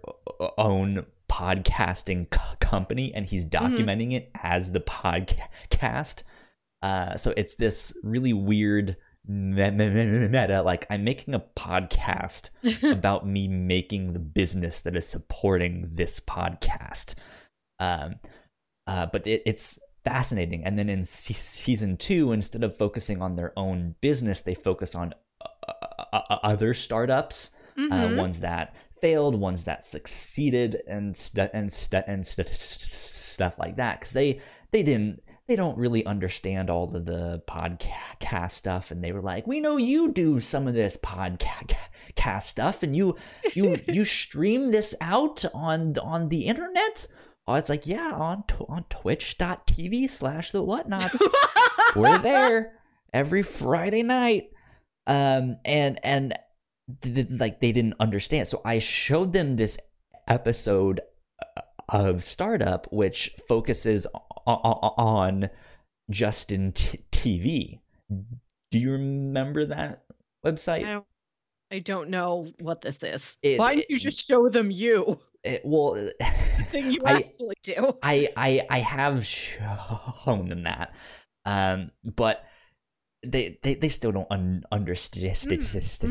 [0.58, 6.24] own podcasting co- company and he's documenting it as the podcast
[6.84, 8.96] uh so it's this really weird
[9.28, 12.50] meta like i'm making a podcast
[12.84, 17.16] about me making the business that is supporting this podcast
[17.80, 18.16] um
[18.88, 23.36] uh but it, it's fascinating and then in se- season two instead of focusing on
[23.36, 25.74] their own business they focus on uh,
[26.14, 28.18] uh, uh, other startups uh, Mhm.
[28.18, 33.76] ones that failed, ones that succeeded, and st- and st- and st- st- stuff like
[33.76, 34.00] that.
[34.00, 39.12] Because they they didn't they don't really understand all of the podcast stuff and they
[39.12, 43.16] were like we know you do some of this podcast stuff and you
[43.54, 47.08] you you stream this out on on the internet?
[47.48, 51.22] Oh it's like yeah on on twitch.tv slash the whatnauts.
[51.96, 52.74] We're there
[53.14, 54.50] every friday night.
[55.06, 56.38] Um and and
[57.02, 58.48] th- like they didn't understand.
[58.48, 59.78] So i showed them this
[60.28, 61.00] episode
[61.56, 64.06] uh, of startup which focuses
[64.48, 65.50] on
[66.10, 67.80] Justin T- TV.
[68.72, 70.04] Do you remember that
[70.46, 70.86] website?
[70.86, 71.06] I don't,
[71.72, 73.38] I don't know what this is.
[73.42, 75.20] It- Why don't you just show them you?
[75.44, 77.94] It- well, The thing you I- actually do.
[78.02, 80.94] I I I have shown them that,
[81.46, 82.44] um, but
[83.24, 85.30] they they, they still don't un- understand Mm,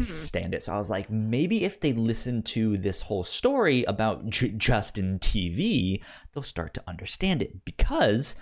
[0.01, 0.63] understand it.
[0.65, 5.19] So I was like, maybe if they listen to this whole story about J- Justin
[5.19, 7.65] TV, they'll start to understand it.
[7.65, 8.35] Because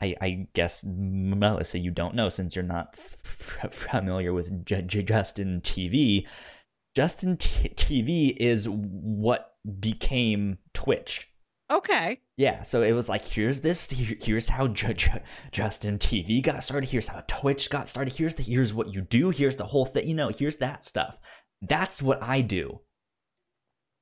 [0.00, 5.02] I I guess Melissa, you don't know since you're not f- familiar with J- J-
[5.02, 6.26] Justin TV.
[6.96, 11.29] Justin T- TV is what became Twitch.
[11.70, 12.20] Okay.
[12.36, 16.90] Yeah, so it was like, here's this, here's how J- J- Justin TV got started,
[16.90, 20.08] here's how Twitch got started, here's the, here's what you do, here's the whole thing,
[20.08, 21.18] you know, here's that stuff.
[21.62, 22.80] That's what I do.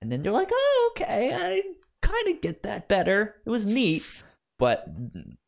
[0.00, 1.62] And then they're like, oh, okay, I
[2.00, 3.36] kind of get that better.
[3.44, 4.04] It was neat,
[4.58, 4.86] but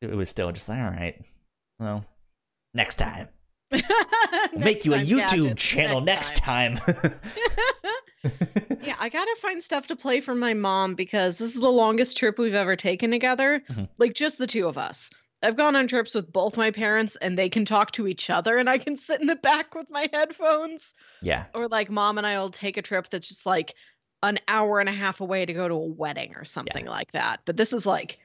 [0.02, 1.24] it was still just like, all right,
[1.78, 2.04] well,
[2.74, 3.28] next time.
[4.52, 6.80] We'll make you a YouTube gadgets, channel next time.
[8.82, 12.16] yeah, I gotta find stuff to play for my mom because this is the longest
[12.16, 13.62] trip we've ever taken together.
[13.70, 13.88] Mhm.
[13.98, 15.10] Like just the two of us.
[15.42, 18.58] I've gone on trips with both my parents and they can talk to each other
[18.58, 20.94] and I can sit in the back with my headphones.
[21.22, 23.74] yeah, Or like mom and I will take a trip that's just like
[24.22, 27.40] an hour and a half away to go to a wedding or something like that.
[27.46, 28.18] But this is like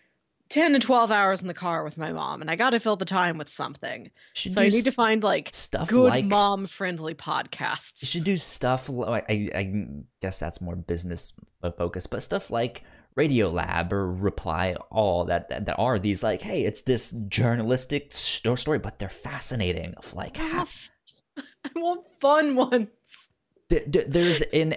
[0.49, 3.05] 10 to 12 hours in the car with my mom and I gotta fill the
[3.05, 4.11] time with something.
[4.33, 8.01] should So I need to find like stuff good like mom friendly podcasts.
[8.01, 9.87] You should do stuff like I, I
[10.21, 11.33] guess that's more business
[11.77, 12.83] focused, but stuff like
[13.15, 18.13] Radio Lab or Reply All that, that that are these like, hey, it's this journalistic
[18.13, 19.93] story, but they're fascinating.
[19.95, 23.29] Of like, I how, want- I want fun ones.
[23.69, 24.75] th- th- there's an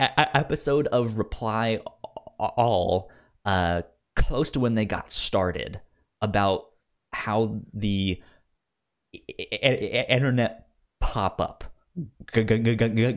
[0.00, 1.80] episode of Reply
[2.38, 3.10] All,
[3.44, 3.82] uh,
[4.16, 5.80] close to when they got started,
[6.20, 6.66] about
[7.12, 8.20] how the
[9.38, 10.68] internet
[11.00, 11.64] pop up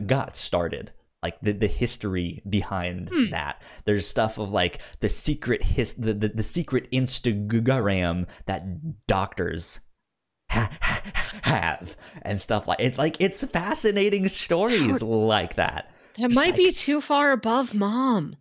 [0.06, 3.30] got started like the, the history behind Hmm.
[3.30, 9.80] that there's stuff of like the secret his the, the, the secret instagram that doctors
[10.50, 11.02] ha- ha-
[11.42, 16.72] have and stuff like it's like it's fascinating stories like that That Just might be
[16.72, 18.36] too far above mom.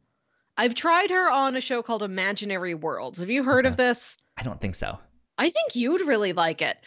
[0.59, 3.19] I've tried her on a show called Imaginary Worlds.
[3.19, 4.17] Have you heard of this?
[4.37, 4.97] i don't think so
[5.37, 6.77] I think you'd really like it.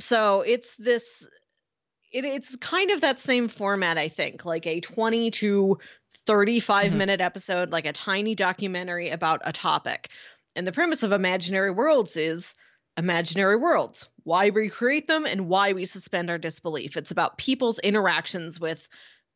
[0.00, 1.28] So it's this
[2.10, 5.78] it, it's kind of that same format, I think, like a 20 to
[6.26, 6.96] 35 Mhm.
[6.96, 10.08] minute episode, like a tiny documentary about a topic.
[10.56, 12.54] And the premise of Imaginary Worlds is
[12.96, 16.96] imaginary worlds, why we create them and why we suspend our disbelief.
[16.96, 18.88] It's about people's interactions with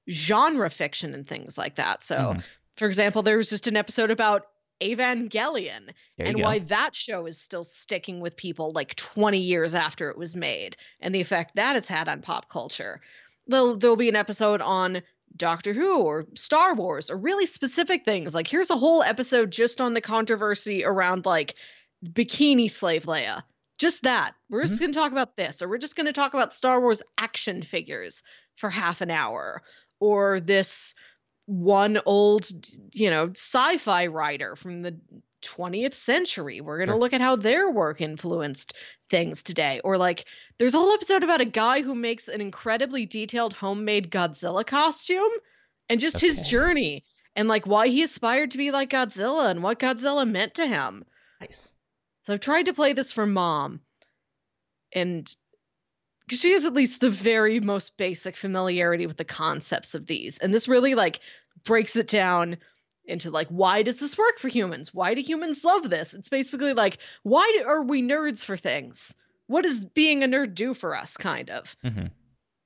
[0.08, 2.02] genre fiction and things like that.
[2.02, 2.42] So, Mhm.
[2.76, 4.46] For example, there was just an episode about
[4.82, 10.10] Evangelion and go why that show is still sticking with people like 20 years after
[10.10, 13.00] it was made and the effect that has had on pop culture.
[13.46, 15.02] There'll, there'll be an episode on
[15.36, 18.34] Doctor Who or Star Wars or really specific things.
[18.34, 21.54] Like, here's a whole episode just on the controversy around like
[22.04, 23.42] bikini slave Leia.
[23.78, 24.34] Just that.
[24.50, 24.84] We're just mm-hmm.
[24.84, 27.62] going to talk about this, or we're just going to talk about Star Wars action
[27.62, 28.22] figures
[28.56, 29.62] for half an hour,
[29.98, 30.94] or this
[31.46, 32.50] one old,
[32.92, 34.96] you know, sci fi writer from the
[35.42, 36.60] 20th century.
[36.60, 38.74] We're going to look at how their work influenced
[39.10, 39.80] things today.
[39.82, 40.26] Or like,
[40.58, 45.30] there's a whole episode about a guy who makes an incredibly detailed homemade Godzilla costume
[45.88, 47.04] and just his journey
[47.36, 51.04] and like why he aspired to be like Godzilla and what Godzilla meant to him.
[51.40, 51.74] nice
[52.24, 53.80] So I've tried to play this for mom,
[54.92, 55.34] and
[56.28, 60.52] she has at least the very most basic familiarity with the concepts of these, and
[60.54, 61.20] this really like
[61.64, 62.56] breaks it down
[63.04, 64.94] into like why does this work for humans?
[64.94, 66.14] Why do humans love this?
[66.14, 69.14] It's basically like why do, are we nerds for things?
[69.48, 71.16] What does being a nerd do for us?
[71.16, 71.76] Kind of.
[71.82, 72.06] hmm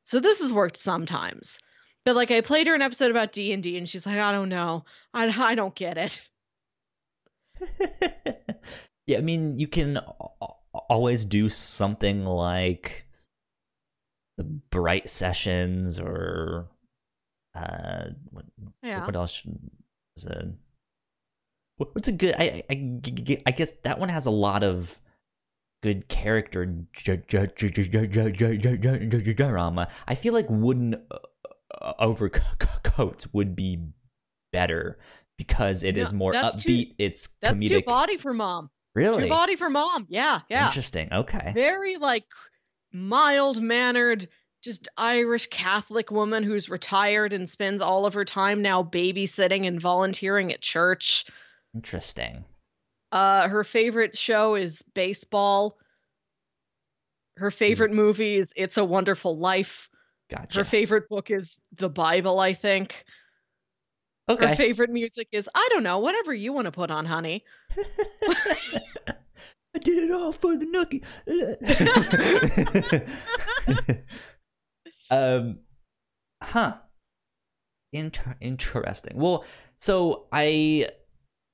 [0.03, 1.59] So this has worked sometimes.
[2.05, 4.85] But like I played her an episode about D&D and she's like I don't know.
[5.15, 6.21] I I don't get it.
[9.07, 13.06] yeah, I mean, you can al- al- always do something like
[14.37, 16.69] the bright sessions or
[17.55, 18.45] uh, what,
[18.83, 19.05] Yeah.
[19.07, 19.43] what else
[20.17, 20.25] is
[21.79, 22.35] what- what's a good?
[22.39, 24.99] I, I I I guess that one has a lot of
[25.83, 26.65] good character
[29.35, 29.89] drama.
[30.09, 31.03] I feel like wooden
[31.99, 33.79] overcoats would be
[34.53, 34.99] better
[35.39, 36.95] because it is more upbeat.
[36.99, 37.69] it's That's comedic.
[37.69, 38.71] too body for mom.
[38.95, 40.07] really Too body for mom.
[40.09, 40.67] Yeah, yeah.
[40.67, 41.13] interesting.
[41.13, 42.25] Okay, Very like
[42.97, 44.29] mild mannered,
[44.63, 49.81] just Irish Catholic woman who's retired and spends all of her time now babysitting and
[49.81, 51.27] volunteering at church.
[51.75, 52.45] interesting.
[53.13, 55.79] Uh, her favorite show is baseball.
[57.37, 59.89] Her favorite movie is It's a Wonderful Life.
[60.29, 60.59] Gotcha.
[60.59, 63.05] Her favorite book is the Bible, I think.
[64.29, 64.47] Okay.
[64.47, 67.45] Her favorite music is I don't know, whatever you want to put on, honey.
[69.77, 71.03] I did it all for the nookie.
[75.11, 75.59] um,
[76.43, 76.77] huh.
[77.93, 79.13] Inter- interesting.
[79.17, 79.45] Well,
[79.79, 80.89] so I,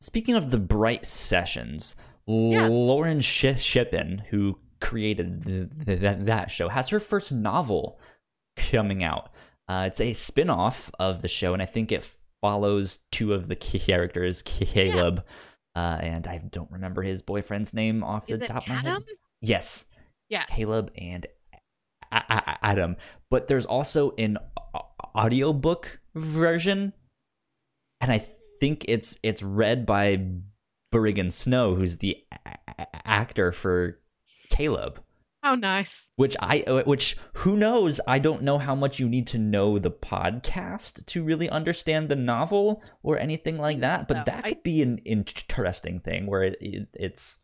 [0.00, 1.96] speaking of the Bright Sessions,
[2.26, 2.70] Yes.
[2.70, 7.98] Lauren Sh- Shippen, who created th- th- that that show, has her first novel
[8.56, 9.30] coming out.
[9.68, 12.08] Uh, it's a spin-off of the show, and I think it
[12.40, 15.24] follows two of the key characters, Caleb,
[15.74, 19.02] uh, and I don't remember his boyfriend's name off Is the top of my head.
[19.40, 19.86] Yes,
[20.28, 20.46] Yes.
[20.54, 21.26] Caleb and
[22.10, 22.96] A- A- Adam.
[23.30, 24.38] But there's also an
[24.74, 26.92] au- audiobook version,
[28.00, 28.18] and I
[28.60, 30.26] think it's it's read by
[30.92, 33.98] Briggon Snow, who's the a- actor for
[34.50, 35.00] Caleb.
[35.42, 36.08] How nice.
[36.16, 38.00] Which I, uh, which who knows?
[38.06, 42.16] I don't know how much you need to know the podcast to really understand the
[42.16, 44.06] novel or anything like that.
[44.06, 44.22] But so.
[44.26, 47.38] that I- could be an interesting thing where it, it it's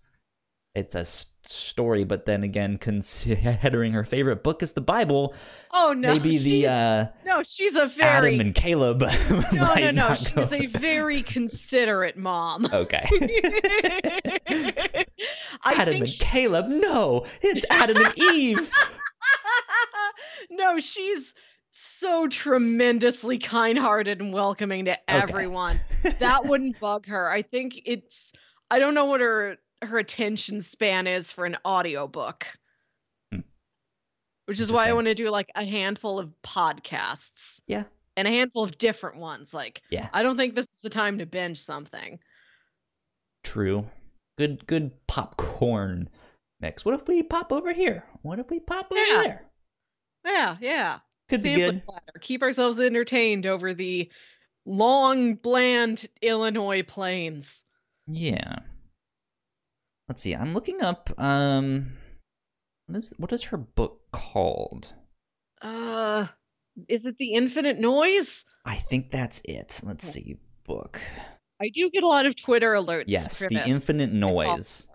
[0.74, 1.04] it's a
[1.46, 5.34] story, but then again, considering her favorite book is the Bible,
[5.72, 6.12] Oh no.
[6.12, 9.02] maybe the uh, No, she's a very Adam and Caleb.
[9.52, 10.14] No, no, no.
[10.14, 12.66] She's a very considerate mom.
[12.72, 13.06] okay.
[14.48, 15.04] I
[15.74, 16.66] Adam think and she- Caleb.
[16.68, 18.70] No, it's Adam and Eve.
[20.50, 21.34] no, she's
[21.70, 25.80] so tremendously kind-hearted and welcoming to everyone.
[26.18, 27.30] That wouldn't bug her.
[27.30, 28.32] I think it's
[28.70, 32.46] I don't know what her her attention span is for an audiobook.
[33.32, 33.40] Hmm.
[34.46, 37.60] Which is why I want to do like a handful of podcasts.
[37.66, 37.84] Yeah.
[38.16, 39.54] And a handful of different ones.
[39.54, 40.08] Like Yeah.
[40.12, 42.18] I don't think this is the time to binge something.
[43.44, 43.86] True.
[44.36, 46.08] Good good popcorn
[46.60, 46.84] mix.
[46.84, 48.04] What if we pop over here?
[48.22, 49.22] What if we pop over Yeah.
[49.22, 49.44] there?
[50.24, 50.98] Yeah, yeah.
[51.28, 51.84] Could be good.
[51.84, 52.18] platter.
[52.20, 54.10] Keep ourselves entertained over the
[54.66, 57.64] long, bland Illinois plains.
[58.06, 58.60] Yeah.
[60.08, 60.34] Let's see.
[60.34, 61.92] I'm looking up um
[62.86, 64.94] what is what is her book called?
[65.60, 66.26] Uh,
[66.88, 68.44] is it the Infinite Noise?
[68.64, 69.80] I think that's it.
[69.82, 70.36] Let's see.
[70.64, 71.00] Book.
[71.60, 73.04] I do get a lot of Twitter alerts.
[73.08, 73.66] Yes, The.
[73.66, 74.88] Infinite Noise.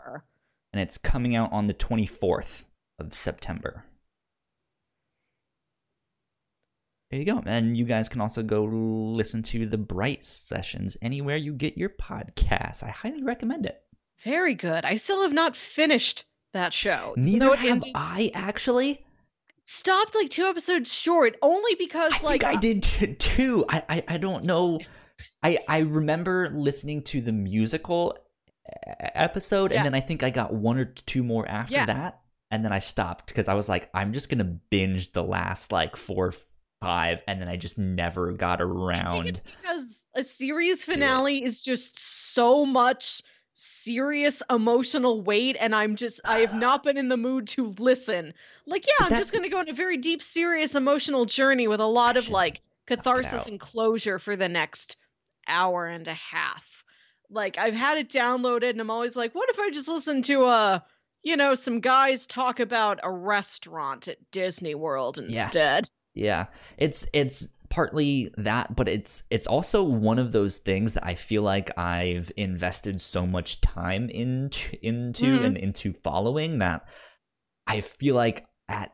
[0.71, 2.63] And it's coming out on the 24th
[2.99, 3.85] of September.
[7.11, 7.43] There you go.
[7.45, 11.89] And you guys can also go listen to the Bright Sessions anywhere you get your
[11.89, 12.81] podcasts.
[12.81, 13.82] I highly recommend it.
[14.23, 14.85] Very good.
[14.85, 17.13] I still have not finished that show.
[17.17, 19.03] Neither have ended- I actually.
[19.65, 23.65] stopped like two episodes short, only because like I like think I did t- too.
[23.69, 24.79] I, I I don't know.
[25.41, 28.17] I I remember listening to the musical
[29.15, 29.77] episode, Yeah.
[29.77, 31.87] and then I think I got one or two more after Yes.
[31.87, 32.19] that,
[32.51, 35.95] and then I stopped because I was like, I'm just gonna binge the last like
[35.95, 36.33] four,
[36.81, 39.07] five, and then I just never got around.
[39.07, 41.99] I think it's because a series finale is just
[42.33, 43.21] so much
[43.55, 48.33] serious emotional weight and i'm just i have not been in the mood to listen.
[48.65, 51.79] Like yeah i'm just going to go on a very deep serious emotional journey with
[51.79, 54.97] a lot I of like catharsis and closure for the next
[55.47, 56.83] hour and a half.
[57.29, 60.45] Like i've had it downloaded and i'm always like what if i just listen to
[60.45, 60.83] a
[61.21, 65.43] you know some guys talk about a restaurant at disney world Yeah.
[65.43, 65.87] instead?
[66.15, 66.45] Yeah,
[66.77, 71.41] it's it's partly that, but it's it's also one of those things that I feel
[71.41, 75.45] like I've invested so much time into into Mhm.
[75.45, 76.85] and into following that
[77.67, 78.91] I feel like at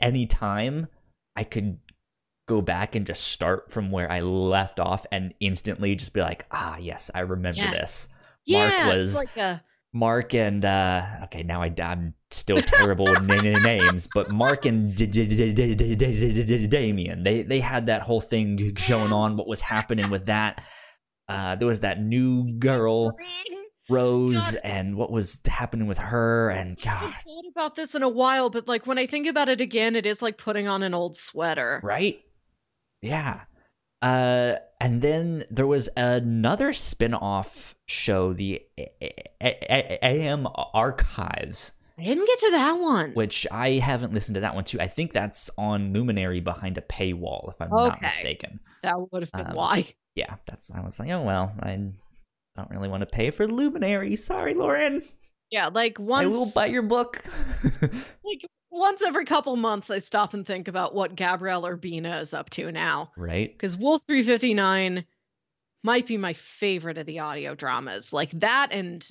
[0.00, 0.88] any time
[1.36, 1.78] I could
[2.48, 6.44] go back and just start from where I left off and instantly just be like,
[6.50, 7.80] ah, yes, I remember Yes.
[7.80, 8.08] this.
[8.44, 13.22] yeah Mark was like a Mark and uh okay now I, I'm still terrible with
[13.22, 14.94] na- na- names, but Mark and
[16.70, 19.36] Damien they they had that whole thing going on.
[19.36, 20.64] What was happening with that?
[21.28, 23.16] Uh, there was that new girl
[23.88, 26.50] Rose, and what was happening with her?
[26.50, 27.02] And god.
[27.02, 29.96] I thought about this in a while, but like when I think about it again,
[29.96, 31.80] it is like putting on an old sweater.
[31.82, 32.20] right?
[33.00, 33.40] Yeah.
[34.00, 38.62] Uh, and then there was another spin-off show, the
[39.40, 41.72] AM Archives.
[42.02, 43.12] I didn't get to that one.
[43.12, 44.80] which I haven't listened to that one too.
[44.80, 48.58] I think that's on Luminary behind a paywall, if I'm not mistaken.
[48.82, 49.86] that would have been Um, why.
[50.16, 50.70] Yeah, that's.
[50.70, 51.76] I was like, oh well, I
[52.56, 54.16] don't really want to pay for Luminary.
[54.16, 55.02] Sorry, Lauren.
[55.50, 57.22] Yeah, like once I will buy your book.
[57.82, 62.50] like once every couple months I stop and think about what Gabriel Urbina is up
[62.50, 63.12] to now.
[63.16, 63.52] right?
[63.52, 65.04] Because Wolf 359
[65.84, 68.12] might be my favorite of the audio dramas.
[68.12, 69.06] Like that and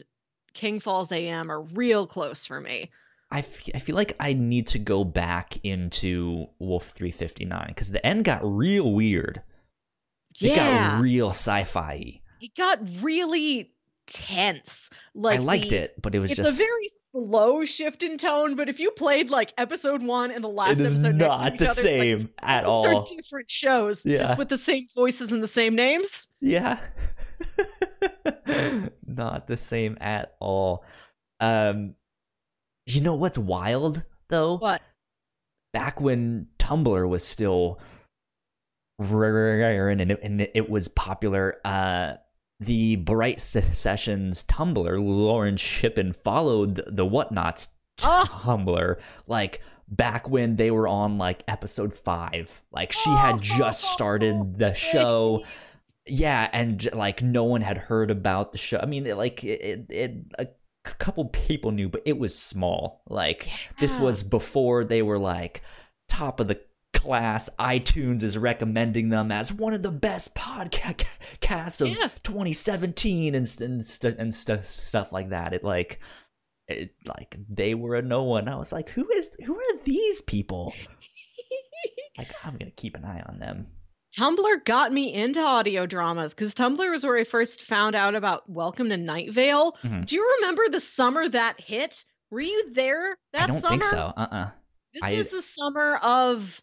[0.54, 2.90] King Falls AM are real close for me.
[3.32, 8.06] I, f- I feel like I need to go back into Wolf 359 because the
[8.06, 9.42] end got real weird.
[10.40, 10.52] Yeah.
[10.52, 12.22] It got real sci-fi.
[12.42, 13.72] it got really
[14.08, 14.90] tense.
[15.16, 18.18] Like I liked the- it, but it was It's just a very slow shift in
[18.18, 21.22] tone, but if you played like episode one and the last it is episode, next
[21.24, 22.84] to not the other, like, same at all.
[22.84, 24.18] these are different shows, Yeah.
[24.18, 26.28] just with the same voices and the same names.
[26.42, 26.80] Yeah.
[29.06, 30.84] Not the same at all.
[31.40, 31.96] Um
[32.86, 34.58] you know what's wild though?
[34.58, 34.82] What?
[35.74, 37.80] Back when Tumblr was still
[39.00, 42.14] rare and it, and it was popular, uh
[42.60, 47.70] the Bright Sessions Tumblr, Lauren Shippen followed the Whatnauts
[48.04, 48.24] Oh.
[48.26, 48.98] Tumblr
[49.28, 52.62] like back when they were on like episode 5.
[52.72, 55.44] Like she had just started the show
[56.12, 58.80] yeah and like no one had heard about the show.
[58.82, 60.48] I mean it, like it, it, a
[61.00, 63.02] couple people knew but it was small.
[63.10, 63.48] Like
[63.80, 65.62] this was before they were like
[66.10, 66.60] top of the
[66.94, 67.50] class.
[67.60, 72.10] itunes is recommending them as one of the best podcasts of Yeah.
[72.24, 75.54] 2017 and and, st- and st- stuff like that.
[75.54, 76.00] It like
[76.68, 78.48] it like they were a no one.
[78.48, 80.74] I was like who is who are these people?
[82.18, 83.68] Like i'm gonna keep an eye on them
[84.18, 88.48] Tumblr got me into audio dramas because Tumblr was where I first found out about
[88.50, 89.78] Welcome to Night Vale.
[89.84, 90.06] Mhm.
[90.06, 92.04] Do you remember the summer that hit?
[92.30, 93.70] Were you there that i don't summer?
[93.70, 94.50] think so uh-uh
[94.94, 96.62] This I- was the summer of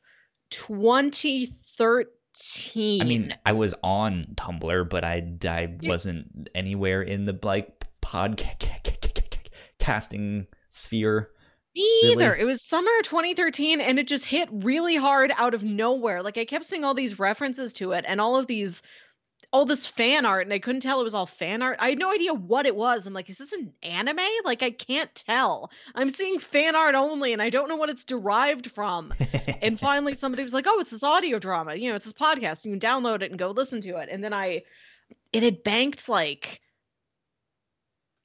[0.50, 3.00] 2013.
[3.00, 10.46] I mean, I was on Tumblr, but I, I wasn't anywhere in the like podcasting
[10.68, 11.30] sphere.
[11.78, 12.12] Me really?
[12.12, 12.34] either.
[12.34, 16.22] It was summer 2013 and it just hit really hard out of nowhere.
[16.22, 18.82] Like I kept seeing all these references to it and all of these
[19.52, 21.76] all this fan art and I couldn't tell it was all fan art.
[21.78, 23.06] I had no idea what it was.
[23.06, 24.18] I'm like, is this an anime?
[24.44, 25.70] Like I can't tell.
[25.94, 29.14] I'm seeing fan art only and I don't know what it's derived from.
[29.62, 31.76] And finally somebody was like, "Oh, it's this audio drama.
[31.76, 32.64] You know, it's this podcast.
[32.64, 34.62] You can download it and go listen to it." And then I
[35.32, 36.60] it had banked like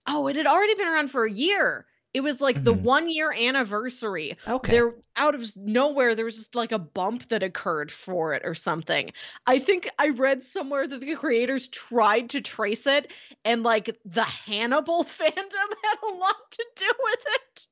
[0.07, 1.85] Oh, it had already been around for a year.
[2.13, 2.75] It was like the Mhm.
[2.75, 4.37] 1 year anniversary.
[4.47, 8.43] okay, There out of nowhere there was just like a bump that occurred for it
[8.45, 9.11] or something.
[9.47, 13.11] I think I read somewhere that the creators tried to trace it
[13.45, 17.67] and like the Hannibal fandom had a lot to do with it.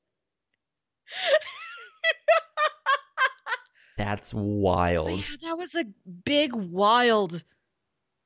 [3.98, 5.28] that's wild.
[5.30, 5.84] yeah, that was a
[6.26, 7.44] big wild.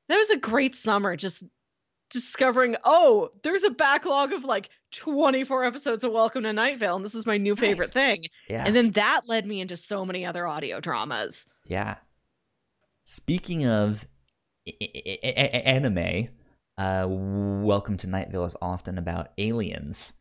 [0.08, 1.44] That was a great summer just
[2.10, 7.04] discovering, oh, there's a backlog of like 24 episodes of Welcome to Night Vale, and
[7.04, 7.92] this is my new favorite Nice.
[7.92, 8.24] thing.
[8.48, 11.46] Yeah, And then that led me into so many other audio dramas.
[11.66, 11.96] yeah.
[13.04, 14.06] Speaking of
[14.68, 16.28] I- I- I- anime,
[16.76, 20.14] uh, Welcome to Night Vale is often about aliens.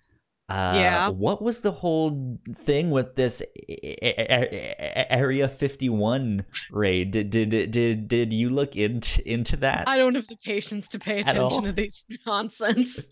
[0.48, 1.08] Uh, Yeah.
[1.10, 3.42] What was the whole thing with this
[5.10, 7.12] Area 51 raid?
[7.12, 9.88] Did did did did you look into into that?
[9.88, 13.08] I don't have the patience to pay attention to these nonsense.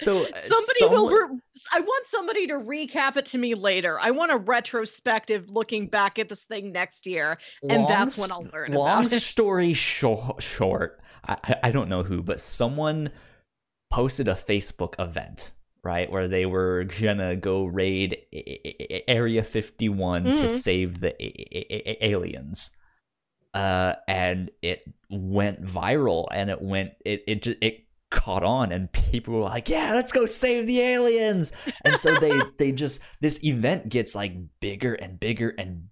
[0.00, 1.10] so uh, Somebody someone- will.
[1.28, 1.40] Re-
[1.74, 3.98] I want somebody to recap it to me later.
[4.00, 7.36] I want a retrospective looking back at this thing next year,
[7.68, 9.20] and that's when I'll learn long about it.
[9.20, 13.10] story short, short I- I don't know who but someone
[13.90, 15.50] posted a facebook event
[15.88, 18.10] right where they were gonna go raid
[19.08, 20.50] area 51 to Mhm.
[20.50, 21.66] save the A-
[22.04, 22.70] A- aliens
[23.54, 24.80] uh and it
[25.10, 29.68] went viral and it went it it just it caught on and people were like
[29.68, 31.52] yeah let's go save the aliens
[31.84, 35.88] and so they they just this event gets like bigger and bigger and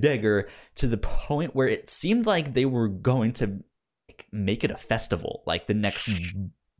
[0.00, 3.62] bigger to the point where it seemed like they were going to
[4.32, 6.08] make it a festival like the next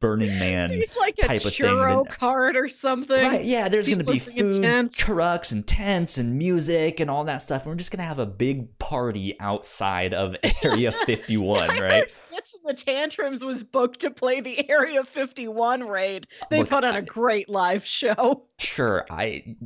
[0.03, 3.25] burning man There's like a type of thing, cart or something.
[3.25, 4.99] Right, yeah, there's going to be food tents.
[4.99, 7.63] trucks and tents and music and all that stuff.
[7.63, 12.11] And we're just going to have a big party outside of Area 51, I right?
[12.11, 16.27] Fitz and the Tantrums was booked to play the Area 51 raid.
[16.51, 18.47] They Look, put on I- a great live show.
[18.59, 19.57] Sure, I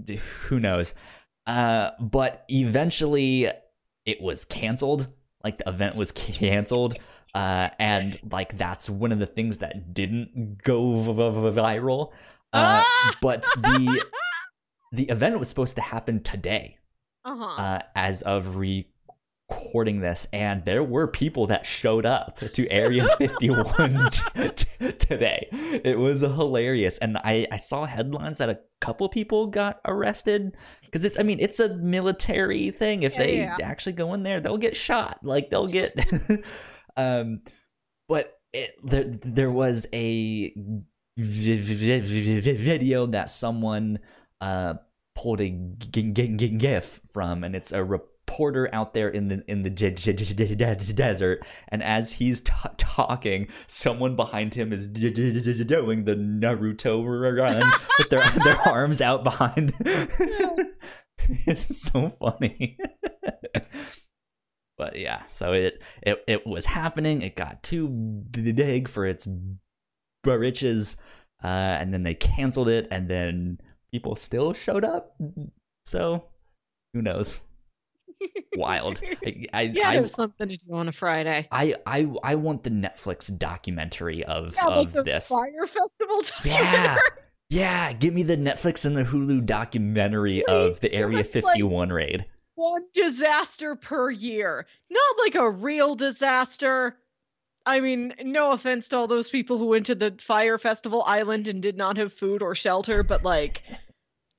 [0.43, 0.95] who knows.
[1.47, 3.51] Uh but eventually
[4.05, 5.09] it was canceled.
[5.45, 6.97] Like the event was canceled.
[7.37, 12.13] Uh and like that's one of the things that didn't go v- v- viral.
[12.53, 13.17] Uh Ah!
[13.21, 14.05] but the
[14.93, 16.79] the event was supposed to happen today,
[17.25, 17.63] Uh-huh.
[17.63, 24.11] uh, as of recording this, and there were people that showed up to Area 51
[24.11, 25.49] t- t- today.
[25.85, 31.05] It was hilarious, and I I saw headlines that a couple people got arrested because
[31.05, 33.03] it's I mean it's a military thing.
[33.03, 33.57] If Yeah, they yeah.
[33.63, 35.19] actually go in there, they'll get shot.
[35.23, 35.93] Like they'll get,
[36.97, 37.41] um,
[38.09, 40.53] but it, there there was a
[41.17, 43.99] vi- vi- vi- vi- video that someone
[44.41, 44.75] uh
[45.15, 51.47] pulled a gif from and it's a reporter out there in the in the desert
[51.69, 52.43] and as he's
[52.77, 57.03] talking someone behind him is doing the Naruto
[57.39, 57.61] run
[57.99, 59.73] with their their arms out behind.
[61.47, 62.79] It's so funny
[64.79, 69.27] but yeah so it it it was happening it got too big for its
[70.23, 70.97] britches
[71.45, 73.59] uh and then they canceled it and then
[73.93, 75.17] people still showed up
[75.85, 76.25] so
[76.93, 77.41] who knows
[78.57, 81.47] wild i I, yeah, I, there's something to do on a Friday.
[81.53, 85.29] I, I I want the Netflix documentary of Yeah, of those this.
[85.29, 86.97] fire festival Yeah,
[87.51, 87.93] yeah.
[87.93, 92.25] Give me the Netflix and the Hulu documentary of the Area just, like- 51 raid.
[92.57, 94.67] One disaster per year.
[94.91, 96.97] Not like a real disaster.
[97.65, 101.49] I mean, no offense to all those people who went to the Fire Festival Island
[101.49, 103.63] and did not have food or shelter, but like,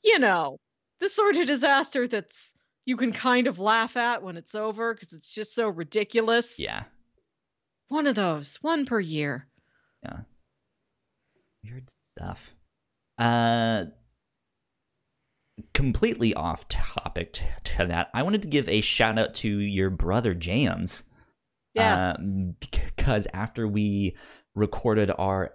[0.04, 0.58] you know,
[1.00, 2.54] the sort of disaster that's
[2.86, 6.58] you can kind of laugh at when it's over because it's just so ridiculous.
[6.58, 6.84] Yeah,
[7.90, 9.46] One of those, one per year.
[10.04, 10.20] Yeah.
[11.64, 12.56] Weird stuff.
[13.18, 13.86] Uh,
[15.74, 18.10] completely off topic t- to that.
[18.14, 21.04] I wanted to give a shout out to your brother James.
[21.74, 22.16] Yes.
[22.18, 24.16] Um, because after we
[24.56, 25.54] recorded our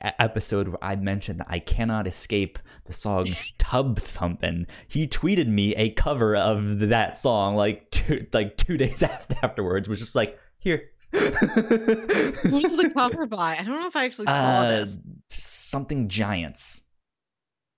[0.00, 3.26] episode where I mentioned that I cannot escape the song
[3.58, 9.02] Tub Thumpin', he tweeted me a cover of that song like two like two days
[9.02, 10.90] after afterwards, was just like, here.
[11.12, 13.56] Who's the cover by?
[13.58, 14.98] I don't know if I actually saw uh, this.
[15.28, 16.84] something giants.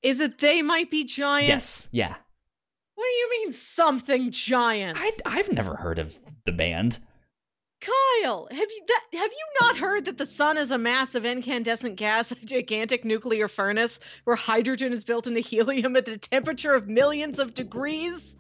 [0.02, 1.48] Is it They Might Be Giants?
[1.48, 2.14] Yes, yeah.
[2.94, 5.00] What do you mean something giants?
[5.02, 6.98] I I've never heard of the band.
[7.80, 11.96] Kyle, have you that have you not heard that the sun is a massive incandescent
[11.96, 16.86] gas, a gigantic nuclear furnace where hydrogen is built into helium at the temperature of
[16.88, 18.36] millions of degrees?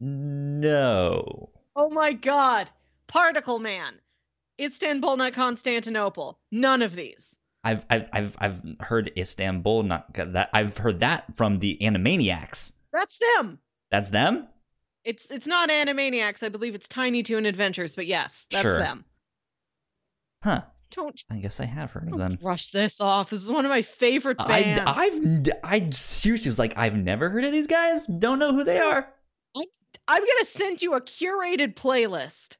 [0.00, 1.50] No.
[1.76, 2.70] Oh my god.
[3.06, 4.00] Particle Man.
[4.58, 6.38] Istanbul, not Constantinople.
[6.50, 7.38] None of these.
[7.62, 9.82] I've I've I've I've heard Istanbul.
[9.84, 12.72] Not that I've heard that from the Animaniacs.
[12.92, 13.58] That's them.
[13.90, 14.48] That's them.
[15.04, 16.42] It's it's not Animaniacs.
[16.42, 18.78] I believe it's Tiny Toon Adventures, but yes, that's Sure.
[18.78, 19.04] them.
[20.42, 20.62] Huh.
[20.92, 22.36] Don't, I guess I have heard of them.
[22.42, 23.30] brush this off.
[23.30, 24.82] This is one of my favorite I bands.
[24.84, 28.06] I've I seriously was like I've never heard of these guys.
[28.06, 29.08] Don't know who they are.
[30.08, 32.56] I'm gonna send you a curated playlist.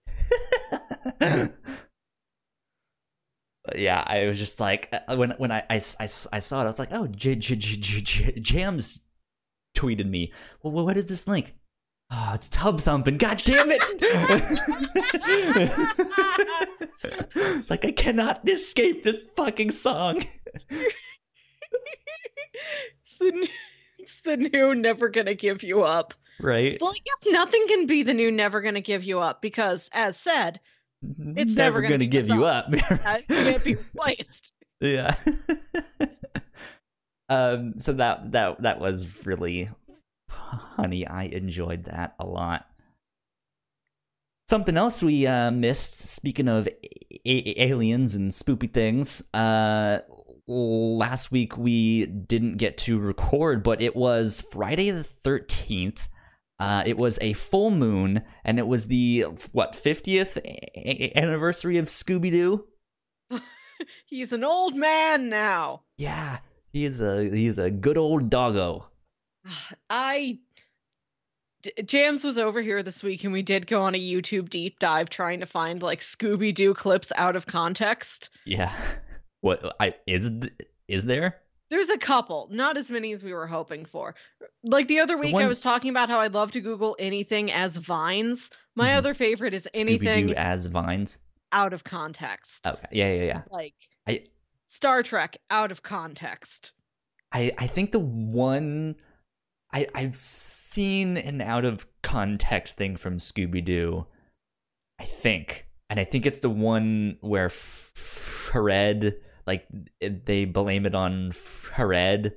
[3.77, 6.67] Yeah, I was just like uh, when when I I, I, I saw it, I
[6.67, 9.01] was like, oh, J, J, J, J, J, Jams
[9.77, 10.33] tweeted me.
[10.63, 11.55] Well, what is this link?
[12.13, 13.19] Oh, it's Tub Thumping.
[13.19, 13.81] God damn it!
[17.35, 20.25] it's like I cannot escape this fucking song.
[20.71, 20.95] it's
[23.21, 23.49] the
[23.99, 26.15] it's the new never gonna give you up.
[26.41, 26.79] Right?
[26.81, 30.17] Well, I guess nothing can be the new never gonna give you up because, as
[30.17, 30.59] said,
[31.03, 32.67] It's never gonna give you up.
[32.73, 32.73] up.
[32.73, 34.53] that can't be replaced.
[34.81, 35.15] yeah.
[37.29, 37.75] um.
[37.79, 39.71] So that that that was really
[40.77, 41.07] funny.
[41.07, 42.67] I enjoyed that a lot.
[44.49, 46.01] Something else we uh, missed.
[46.09, 46.89] Speaking of a-
[47.25, 50.01] a- aliens and spoopy things, uh,
[50.47, 56.09] last week we didn't get to record, but it was Friday the thirteenth.
[56.61, 60.39] Uh, it was a full moon, and it was the what fiftieth
[61.17, 62.67] anniversary of Scooby Doo.
[64.07, 65.83] He's an old man now.
[65.97, 66.39] Yeah,
[66.73, 68.89] he's a he's a good old doggo.
[69.91, 70.39] I
[71.63, 74.79] D- Jams was over here this week and we did go on a YouTube deep
[74.79, 78.31] dive trying to find like Scooby Doo clips out of context.
[78.45, 78.75] Yeah.
[79.43, 80.31] What I is
[80.87, 81.41] is there?
[81.71, 84.15] There's a couple, not as many as we were hoping for.
[84.65, 87.51] Like the other week, I one- was talking about how I'd love to Google anything
[87.53, 88.51] as vines.
[88.77, 88.97] My Mhm.
[88.97, 91.21] other favorite is anything as vines.
[91.53, 92.65] out of context.
[92.67, 92.87] Okay.
[92.93, 93.43] Yeah, yeah, yeah.
[93.51, 93.75] Like
[94.09, 94.25] I-
[94.67, 96.71] Star Trek out of context.
[97.33, 98.95] I I think the one
[99.73, 104.07] I I've seen an out of context thing from Scooby Doo.
[105.01, 109.17] I think, and I think it's the one where Fred
[109.51, 109.67] like
[110.01, 112.35] it- they blame it on Fred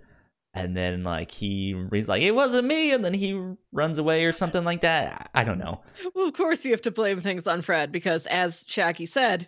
[0.56, 3.40] and then like he he's like it wasn't me and then he
[3.72, 5.30] runs away or something like that.
[5.36, 5.82] I don't know.
[6.16, 9.48] Well, of course you have to blame things on Fred because, as Shaggy said,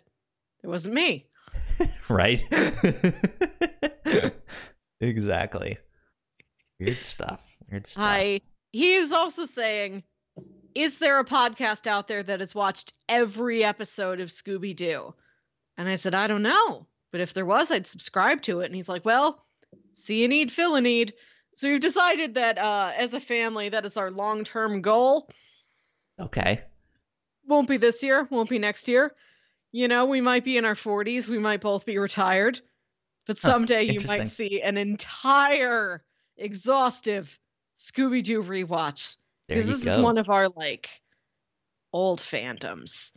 [0.64, 1.28] it wasn't me.
[2.10, 2.44] right?
[5.02, 5.78] Exactly.
[6.80, 7.46] Weird stuff.
[7.70, 8.04] Weird stuff.
[8.06, 8.42] I
[8.72, 10.04] he is also saying,
[10.74, 15.14] "Is there a podcast out there that has watched every episode of Scooby Doo?"
[15.78, 18.76] And I said, "I don't know, but if there was, I'd subscribe to it." And
[18.76, 19.46] he's like, "Well,
[19.94, 21.14] see a need, fill a need."
[21.54, 25.30] So we've decided that uh, as a family, that is our long-term goal.
[26.20, 26.66] okay
[27.48, 29.16] Won't be this year, won't be next year.
[29.72, 32.60] You know, we might be in our 40s, we might both be retired,
[33.26, 36.04] but Huh, someday you might see an entire
[36.36, 37.40] exhaustive
[37.78, 39.16] Scooby Doo rewatch.
[39.48, 40.90] there Because this go is one of our like
[41.94, 43.14] old fandoms.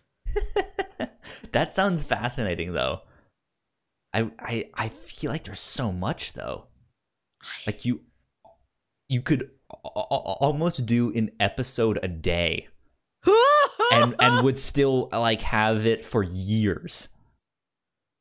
[1.51, 3.01] that sounds fascinating though
[4.13, 6.67] I, I i feel like there's so much though.
[7.67, 8.01] Like you
[9.09, 12.69] you could a- a- almost do an episode a day
[13.93, 17.09] and and would still like have it for years.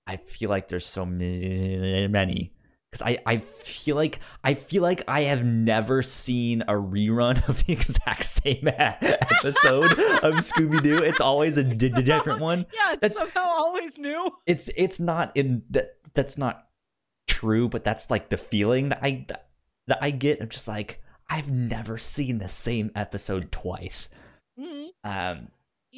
[0.05, 2.51] I feel like there's so many many
[2.97, 7.65] because I, I feel like I feel like I have never seen a rerun of
[7.65, 10.97] the exact same episode of Scooby Doo.
[11.03, 12.65] It's always a di- di- different one.
[12.73, 14.29] yeah, it's That's- somehow always new.
[14.45, 16.67] It's it's not in that that's not
[17.27, 19.25] true, but that's like the feeling that I
[19.87, 20.41] that I get.
[20.41, 24.09] I'm just like I've never seen the same episode twice.
[24.59, 24.87] Mhm.
[25.03, 25.47] Um,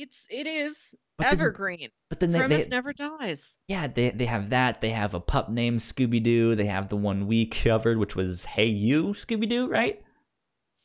[0.01, 1.89] It's it is But then- evergreen.
[2.09, 3.57] but then they, Premise they never dies.
[3.67, 4.81] yeah they they have that.
[4.81, 6.55] They have a pup named Scooby Doo.
[6.55, 10.01] They have the one we covered, which was Hey You Scooby Doo, right?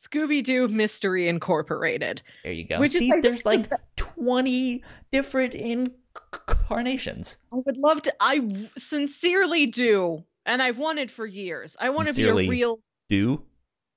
[0.05, 2.21] Scooby Doo Mystery Incorporated.
[2.43, 2.79] There you go.
[2.79, 7.37] Which is, See, I think, there's the like 20 different incarnations.
[7.53, 8.13] I would love to.
[8.19, 11.75] I sincerely do, and I've wanted for years.
[11.79, 12.79] I want to be a real.
[13.09, 13.41] Do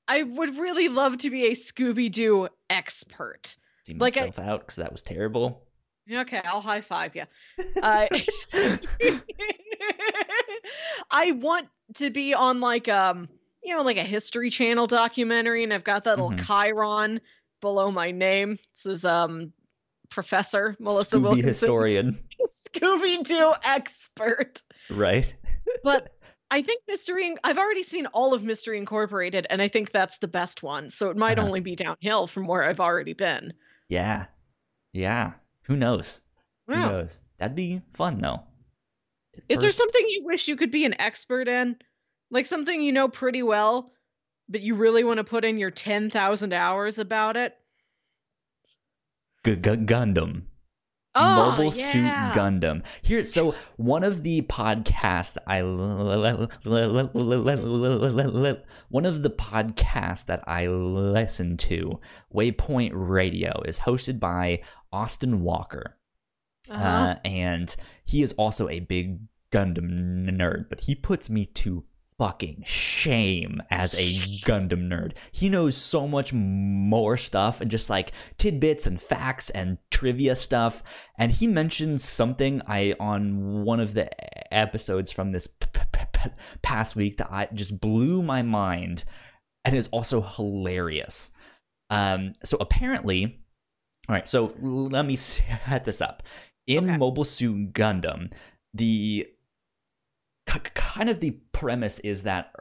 [0.06, 3.56] I would really love to be a Scooby Doo expert.
[3.88, 5.64] See Like I- myself out because that was terrible.
[6.10, 7.24] Okay, I'll high five you.
[7.82, 8.06] Uh,
[11.10, 13.28] I want to be on like um,
[13.62, 16.40] you know, like a History Channel documentary, and I've got that little Mhm.
[16.40, 17.20] chyron
[17.60, 18.58] below my name.
[18.74, 19.52] This is um,
[20.10, 24.62] Professor Melissa Scooby Wilkinson, historian, Scooby Doo expert.
[24.90, 25.34] right?
[25.82, 26.14] But
[26.50, 27.36] I think Mystery.
[27.44, 30.88] I've already seen all of Mystery Incorporated, and I think that's the best one.
[30.90, 31.46] So it might Uh-huh.
[31.46, 33.52] only be downhill from where I've already been.
[33.88, 34.26] Yeah.
[34.92, 35.32] Yeah.
[35.64, 36.20] Who knows?
[36.66, 37.20] Who knows?
[37.38, 38.42] That'd be fun though.
[39.48, 41.76] Is there something you wish you could be an expert in?
[42.30, 43.92] Like something you know pretty well,
[44.48, 47.54] but you really want to put in your 10,000 hours about it?
[49.44, 50.42] G- Gundam.
[51.18, 51.92] Oh, Mobile yeah.
[52.32, 52.82] Suit Gundam.
[53.02, 55.62] Here, so one of the podcasts I
[58.88, 62.00] one of the podcasts that I listen to,
[62.34, 64.62] Waypoint Radio, is hosted by
[64.92, 65.96] Austin Walker.
[66.70, 66.84] Uh-huh.
[66.84, 71.84] Uh, and he is also a big Gundam nerd, but he puts me to
[72.18, 74.12] fucking shame as a
[74.44, 75.12] Gundam nerd.
[75.30, 80.82] He knows so much more stuff and just like tidbits and facts and trivia stuff.
[81.16, 84.10] And he mentions something I on one of the
[84.52, 86.30] episodes from this p- p- p-
[86.62, 89.04] past week that I just blew my mind
[89.64, 91.30] and is also hilarious.
[91.90, 93.38] Um, so apparently,
[94.08, 94.28] all right.
[94.28, 96.22] So let me set this up.
[96.66, 96.96] In Okay.
[96.98, 98.32] Mobile Suit Gundam,
[98.74, 99.26] the
[100.48, 102.52] k- kind of the premise is that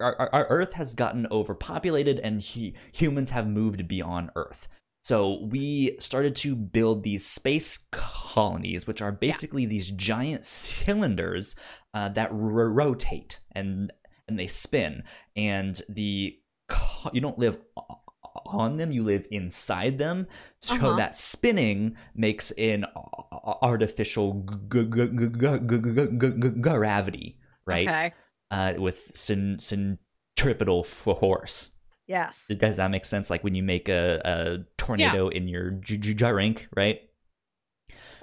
[0.00, 4.68] our, our, our Earth has gotten overpopulated and hu- humans have moved beyond Earth.
[5.02, 11.54] So we started to build these space colonies, which are basically these giant cylinders
[11.94, 13.92] uh, that r- rotate and
[14.26, 15.04] and they spin.
[15.34, 16.38] And the
[17.12, 17.58] you don't live
[18.56, 20.26] on them, you live inside them.
[20.60, 20.96] So uh-huh.
[20.96, 22.86] that spinning makes an
[23.62, 27.88] artificial g- g- g- gravity, right?
[27.88, 28.12] Okay.
[28.50, 31.72] Uh, with centripetal force.
[32.06, 32.46] Yes.
[32.48, 33.28] Does that make sense?
[33.28, 35.36] Like when you make a, a tornado yeah.
[35.36, 37.02] in your j- j- right?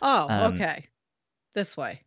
[0.02, 0.86] Oh, um, okay.
[1.54, 2.02] This way.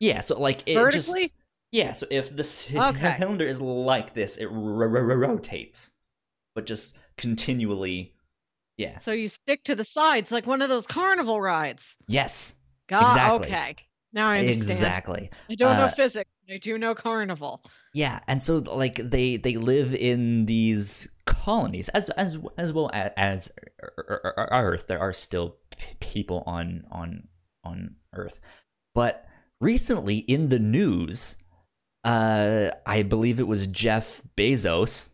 [0.00, 0.20] Yeah.
[0.20, 1.22] So like it vertically.
[1.22, 1.32] Just,
[1.72, 1.92] yeah.
[1.92, 3.50] So if the cylinder okay.
[3.50, 5.90] is like this, it r- r- rotates,
[6.54, 8.14] but just continually.
[8.76, 8.98] Yeah.
[8.98, 11.96] So you stick to the sides like one of those carnival rides.
[12.08, 12.56] Yes.
[12.88, 13.48] God, Exactly.
[13.48, 13.76] okay.
[14.12, 14.70] Now I understand.
[14.70, 15.30] Exactly.
[15.50, 17.64] I don't know Uh, physics, I do know carnival.
[17.94, 23.10] Yeah, and so like they they live in these colonies as as as well as,
[23.16, 23.52] as
[23.96, 24.86] Earth.
[24.86, 25.56] There are still
[26.00, 27.28] people on on
[27.64, 28.40] on Earth,
[28.94, 29.24] but
[29.60, 31.36] recently in the news,
[32.04, 35.10] uh, I believe it was Jeff Bezos,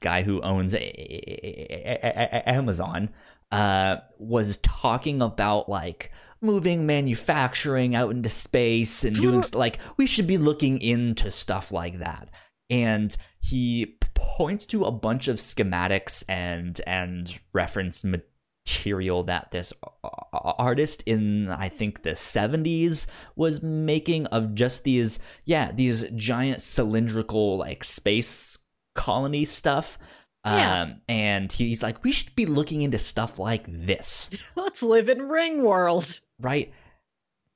[0.00, 3.10] guy who owns a- a- a- Amazon,
[3.52, 10.06] uh, was talking about like moving manufacturing out into space and doing st- like we
[10.06, 12.30] should be looking into stuff like that.
[12.68, 19.72] And he points to a bunch of schematics and and reference material that this
[20.32, 27.58] artist in I think the 70s was making of just these yeah these giant cylindrical
[27.58, 28.58] like space
[28.96, 29.98] colony stuff
[30.44, 30.82] Yeah.
[30.82, 34.30] um and he's like we should be looking into stuff like this.
[34.56, 36.20] Let's live in Ring World.
[36.40, 36.72] right?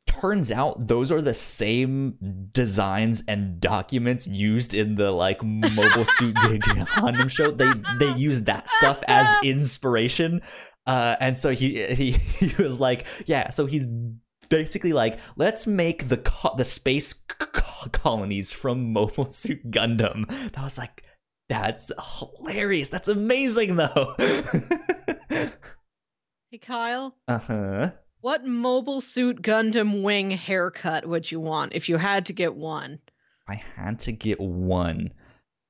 [0.07, 2.17] Turns out those are the same
[2.53, 7.53] designs and documents used in the like mobile suit Gundam show.
[7.53, 7.71] They
[8.01, 10.43] they use that stuff as inspiration.
[10.87, 12.11] Uh and so he he,
[12.41, 13.87] he was like yeah so he's
[14.49, 20.25] basically like let's make the co- the space c- co- colonies from mobile suit gundam.
[20.29, 21.05] And i was like
[21.51, 24.15] that's hilarious that's amazing though
[26.51, 27.91] Hey Kyle, uh-huh
[28.21, 32.99] what mobile suit Gundam wing haircut would you want if you had to get one?
[33.49, 35.13] I had to get one.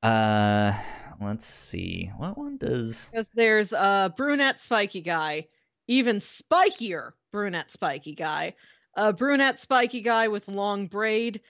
[0.03, 0.73] Uh,
[1.21, 2.11] let's see.
[2.17, 3.09] What one does?
[3.11, 5.47] Because there's a brunette spiky guy,
[5.87, 8.55] even spikier brunette spiky guy,
[8.97, 11.41] a brunette spiky guy with long braid,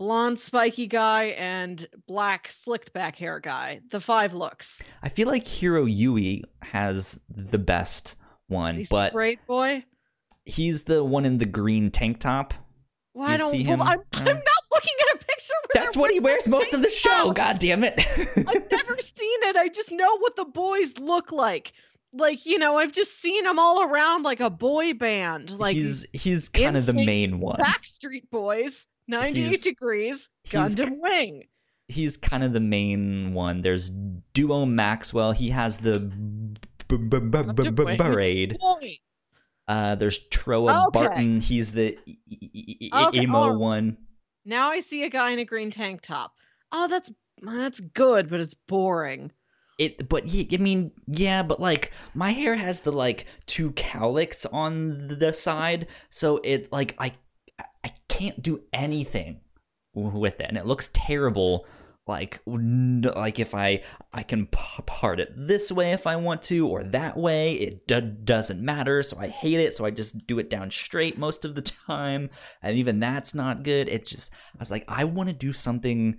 [0.00, 3.80] blonde spiky guy, and black slicked back hair guy.
[3.90, 4.82] The five looks.
[5.02, 8.16] I feel like Heero Yuy has the best
[8.48, 9.84] one, He's but braid boy.
[10.46, 12.54] he's the one in the green tank top.
[13.12, 13.50] Well, I don't.
[13.50, 13.82] see well, him?
[13.82, 15.54] I'm, Uh, I'm not looking at a picture.
[15.74, 17.10] That's what he wears most of the show.
[17.26, 17.36] top.
[17.36, 17.94] God damn it!
[17.98, 19.56] I've never seen it.
[19.56, 21.72] I just know what the boys look like.
[22.14, 25.50] Like you know, I've just seen them all around like a boy band.
[25.58, 27.58] Like he's he's kind of the main one.
[27.60, 31.44] Backstreet Boys, 98 He's- degrees, he's Gundam Wing.
[31.88, 33.62] He's kind of the main one.
[33.62, 33.90] There's
[34.32, 35.32] Duo Maxwell.
[35.32, 36.56] He has the b-
[36.88, 37.96] b- b- b- Gundam b- Wing.
[37.96, 38.56] braid.
[38.60, 39.28] Boys.
[39.66, 40.90] Uh, there's Trowa Okay.
[40.92, 41.40] Barton.
[41.40, 43.58] He's the e- e- Okay, emo alright.
[43.58, 43.96] one.
[44.44, 46.32] Now I see a guy in a green tank top.
[46.72, 47.10] Oh, that's
[47.42, 49.32] that's good, but it's boring.
[49.78, 55.08] It, but I mean, yeah, but like my hair has the like two cowlicks on
[55.18, 57.12] the side, so it like I
[57.84, 59.40] I can't do anything
[59.94, 61.66] with it, and it looks terrible.
[62.06, 66.82] Like like if I I can part it this way if I want to, or
[66.82, 69.02] that way, it doesn't matter.
[69.02, 69.76] So I hate it.
[69.76, 72.30] So I just do it down straight most of the time,
[72.62, 73.88] and even that's not good.
[73.88, 76.16] It just I was like I want to do something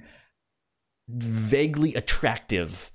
[1.10, 2.92] vaguely attractive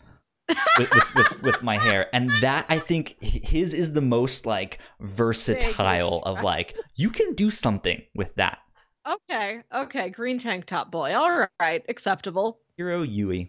[0.79, 4.79] with, with, with, with my hair and that i think his is the most like
[5.01, 8.61] versatile of like you can do something with that
[9.07, 11.15] Okay, okay, green tank top boy.
[11.15, 12.59] All right, acceptable.
[12.79, 13.49] Heero Yuy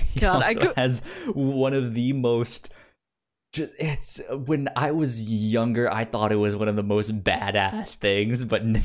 [0.00, 1.00] he God, I also go- has
[1.34, 2.72] one of the most
[3.52, 7.94] just it's when i was younger i thought it was one of the most badass
[7.96, 8.80] things but now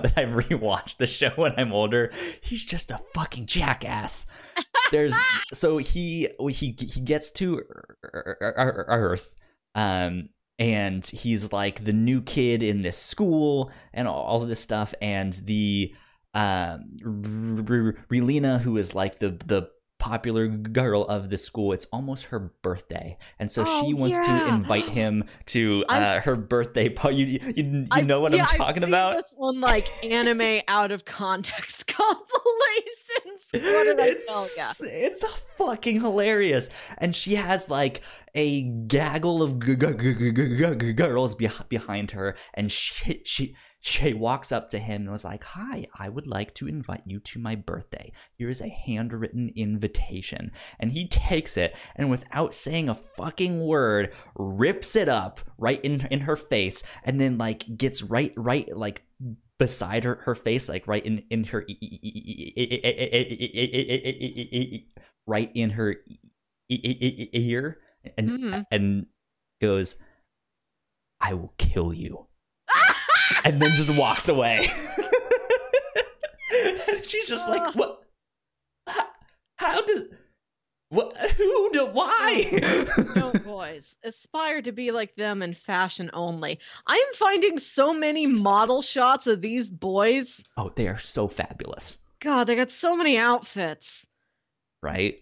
[0.00, 2.10] that i've rewatched the show when i'm older
[2.40, 4.24] he's just a fucking jackass
[4.90, 5.14] there's
[5.52, 9.34] so he he he gets to Ear- Ear- Earth,
[9.74, 14.94] um, and he's like the new kid in this school and all of this stuff,
[15.00, 15.94] and the
[16.34, 16.84] um,
[18.10, 19.70] Relena, who is like the the
[20.06, 24.48] popular girl of the school, it's almost her birthday, and so Oh, she wants to
[24.48, 27.16] invite him to I- uh, her birthday party.
[27.16, 29.14] You, you, you I've- know what yeah, I'm I've talking seen about?
[29.16, 31.86] This one like anime out of context
[32.56, 33.50] compilations.
[33.52, 34.86] What did I it's, tell?
[34.88, 35.24] It's
[35.56, 36.68] fucking hilarious.
[36.98, 38.00] And she has like
[38.34, 43.54] a gaggle of g- g- g- girls be- behind her, and she she
[43.86, 47.20] she walks up to him and was like, "Hi, I would like to invite you
[47.20, 48.12] to my birthday.
[48.36, 54.96] Here's a handwritten invitation." And he takes it and without saying a fucking word, rips
[54.96, 59.02] it up right in in her face, and then like gets right right like
[59.58, 61.64] beside her, her face, like right in in her
[65.26, 65.96] right in her
[66.68, 67.78] ear,
[68.18, 68.64] and Mhm.
[68.70, 69.06] and
[69.60, 69.96] goes,
[71.20, 72.26] "I will kill you,"
[73.44, 74.68] and then just walks away.
[76.96, 77.72] and she's just like, uh.
[77.74, 78.02] "What?
[78.86, 79.04] How,
[79.56, 80.16] how did?
[80.90, 81.16] What?
[81.16, 81.70] Who?
[81.72, 82.60] Do, why?"
[82.96, 86.58] Oh, no boys aspire to be like them in fashion only.
[86.86, 90.44] I am finding so many model shots of these boys.
[90.56, 94.06] oh, they are so fabulous, God, they got so many outfits.
[94.82, 95.18] right?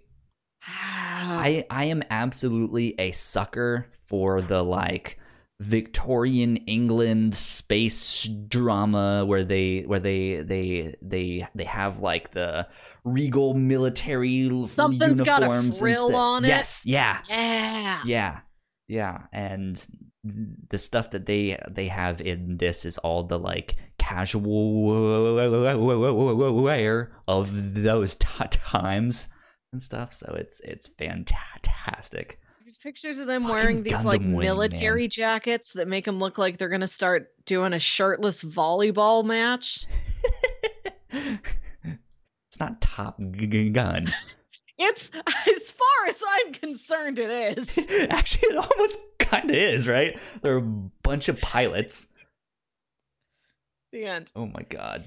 [0.67, 5.19] I I I am absolutely a sucker for the like
[5.61, 12.67] Victorian England space drama where they where they they they they have like the
[13.05, 16.49] regal military Something's got a frill on it.
[16.49, 18.01] Yes, yeah, Yeah.
[18.05, 18.41] yeah,
[18.89, 19.85] yeah, and
[20.25, 24.83] the stuff that they they have in this is all the like casual
[26.63, 29.29] wear of those times
[29.73, 30.15] and stuff.
[30.15, 32.41] So it's it's fantastic.
[32.65, 35.11] There's pictures of them wearing these like Gundam Wing, military man.
[35.11, 39.85] jackets that make them look like they're gonna start doing a shirtless volleyball match.
[41.11, 44.11] it's not Top Gun.
[44.77, 45.09] It's
[45.47, 47.79] as far as I'm concerned, it is.
[48.11, 50.19] Actually, it almost kind of is, right?
[50.43, 52.09] They're a bunch of pilots.
[53.93, 54.33] the end.
[54.35, 55.05] Oh my god.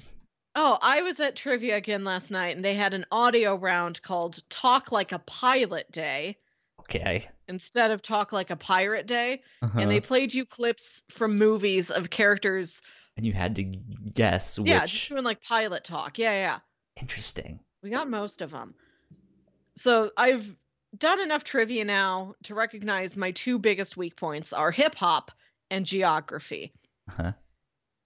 [0.55, 4.41] Oh, I was at trivia again last night, and they had an audio round called
[4.49, 6.37] "Talk Like a Pilot Day"
[6.79, 7.27] Okay.
[7.47, 9.79] Instead of "Talk Like a Pirate Day," Uh-huh.
[9.79, 12.81] and they played you clips from movies of characters.
[13.15, 14.69] and you had to guess which.
[14.69, 16.19] Yeah, just doing like pilot talk.
[16.19, 16.59] Yeah, yeah.
[17.01, 17.59] Interesting.
[17.83, 18.75] We got most of them.
[19.75, 20.55] So I've
[20.97, 25.31] done enough trivia now to recognize my two biggest weak points are hip hop
[25.69, 26.73] and geography.
[27.09, 27.33] Uh-huh.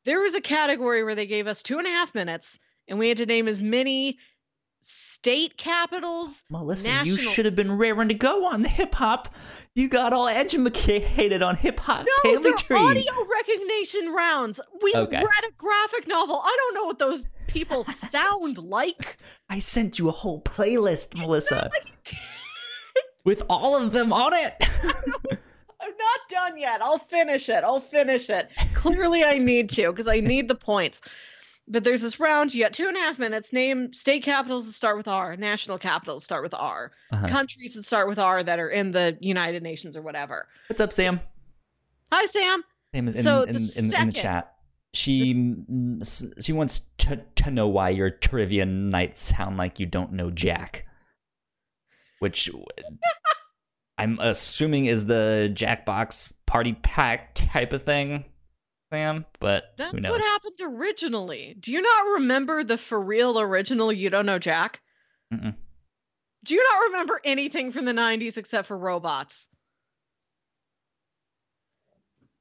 [0.04, 3.08] There was a category where they gave us two and a half minutes and we
[3.10, 4.18] had to name as many
[4.82, 6.44] state capitals.
[6.50, 9.30] Melissa, you National- should have been raring to go on the hip hop.
[9.76, 12.76] You got all educated on hip hop No, they're tree.
[12.78, 14.60] audio recognition rounds.
[14.82, 15.18] We Okay.
[15.18, 16.42] read a graphic novel.
[16.44, 19.18] I don't know what those people sound like.
[19.50, 21.70] I sent you a whole playlist, Melissa,
[23.24, 24.54] with all of them on it.
[25.84, 26.82] I'm not done yet.
[26.82, 27.64] I'll finish it.
[27.64, 28.50] I'll finish it.
[28.74, 31.02] Clearly, I need to because I need the points.
[31.72, 32.54] But there's this round.
[32.54, 33.54] You got two and a half minutes.
[33.54, 37.28] Name state capitals that start with R, national capitals start with R, Uh-huh.
[37.30, 40.48] countries that start with R that are in the United Nations or whatever.
[40.68, 41.22] What's up, Sam?
[42.12, 42.62] Hi, Sam.
[42.94, 44.54] Sam is in, So in, the in, in the chat.
[44.94, 45.64] She
[46.02, 50.30] s- she wants to, to know why your trivia nights sound like you don't know
[50.30, 50.86] Jack.
[52.20, 52.50] Which
[53.98, 58.26] I'm assuming is the Jackbox party pack type of thing,
[58.92, 60.12] Sam, but That's who knows?
[60.12, 61.56] what happened originally.
[61.60, 64.82] Do you not remember the for real original You Don't Know Jack?
[65.34, 65.56] Mm-mm.
[66.44, 69.48] Do you not remember anything from the 90s except for robots?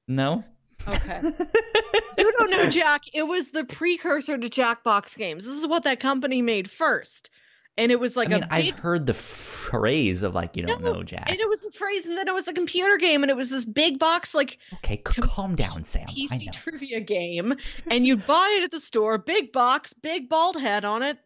[0.09, 0.43] No?
[0.89, 1.21] Okay.
[2.19, 3.03] you don't know Jack.
[3.15, 5.47] It was the precursor to Jackbox games.
[5.47, 7.31] This is what that company made first.
[7.77, 10.83] And it was like I mean, a I've heard the phrase of like you don't
[10.83, 11.31] No, know Jack.
[11.31, 13.51] and it was a phrase, and then it was a computer game, and it was
[13.51, 16.05] this big box like Okay, c- calm down, Sam.
[16.09, 17.55] I PC trivia game,
[17.91, 21.19] and you'd buy it at the store, big box, big bald head on it.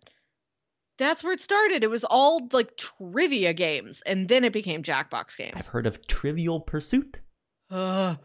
[0.96, 1.82] That's where it started.
[1.82, 5.54] It was all like trivia games, and then it became Jackbox games.
[5.56, 7.18] I've heard of Trivial Pursuit.
[7.70, 8.16] Ugh.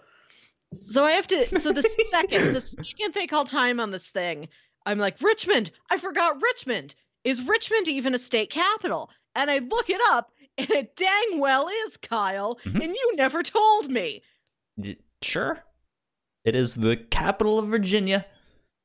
[0.82, 1.60] So I have to.
[1.60, 4.50] So the second, the second they call time on this thing,
[4.86, 5.72] I'm like Richmond.
[5.90, 6.94] I forgot Richmond.
[7.24, 9.10] Is Richmond even a state capital?
[9.36, 12.58] And I look it up, and it dang well is, Kyle.
[12.66, 12.84] Mhm.
[12.84, 14.22] And you never told me.
[15.22, 15.64] Sure.
[16.46, 18.26] It is the capital of Virginia.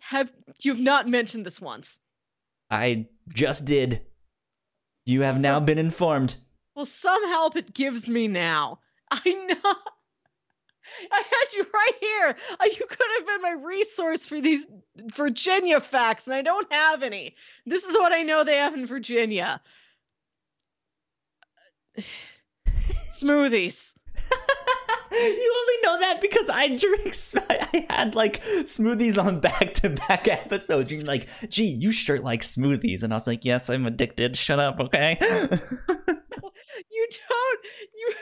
[0.01, 2.01] Have you've not mentioned this once?
[2.71, 4.05] I just did.
[5.07, 6.37] You have So- now been informed.
[6.75, 8.81] Well, some help it gives me now.
[9.11, 9.21] I
[9.65, 9.75] know.
[11.13, 12.37] I had you right here.
[12.61, 14.67] Uh, You could have been my resource for these
[15.15, 17.35] Virginia facts, and I don't have any.
[17.67, 19.61] This is what I know they have in Virginia
[23.11, 23.95] smoothies.
[25.13, 27.15] you only know that because I drink.
[27.51, 30.91] I had like smoothies on back to back episodes.
[30.93, 33.03] You're like, gee, you sure like smoothies.
[33.03, 34.37] And I was like, yes, I'm addicted.
[34.37, 35.19] Shut up, okay?
[36.91, 37.61] You don't.
[37.95, 38.13] You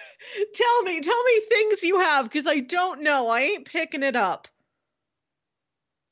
[0.55, 1.01] tell me.
[1.01, 3.29] Tell me things you have because I don't know.
[3.29, 4.49] I ain't picking it up.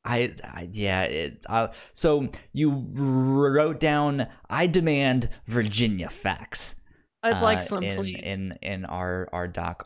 [0.05, 6.77] I, I yeah, it, uh, so you wrote down, I demand Virginia facts.
[7.23, 8.27] I'd like uh, some, in, please.
[8.27, 9.85] In in our our doc.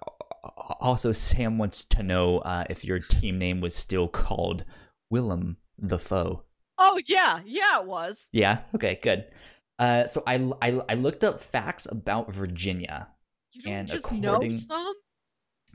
[0.80, 4.64] Also, Sam wants to know uh, if your team name was still called
[5.10, 6.44] Willem the Foe.
[6.78, 8.28] oh yeah, yeah, it was.
[8.32, 8.60] Yeah.
[8.74, 8.98] Okay.
[9.02, 9.24] Good.
[9.78, 13.08] Uh, so I, I I looked up facts about Virginia.
[13.54, 14.94] You don't And just know some.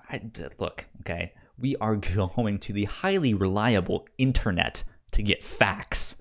[0.09, 0.21] I
[0.59, 0.87] look.
[1.01, 1.33] Okay.
[1.57, 6.15] We are going to the highly reliable internet to get facts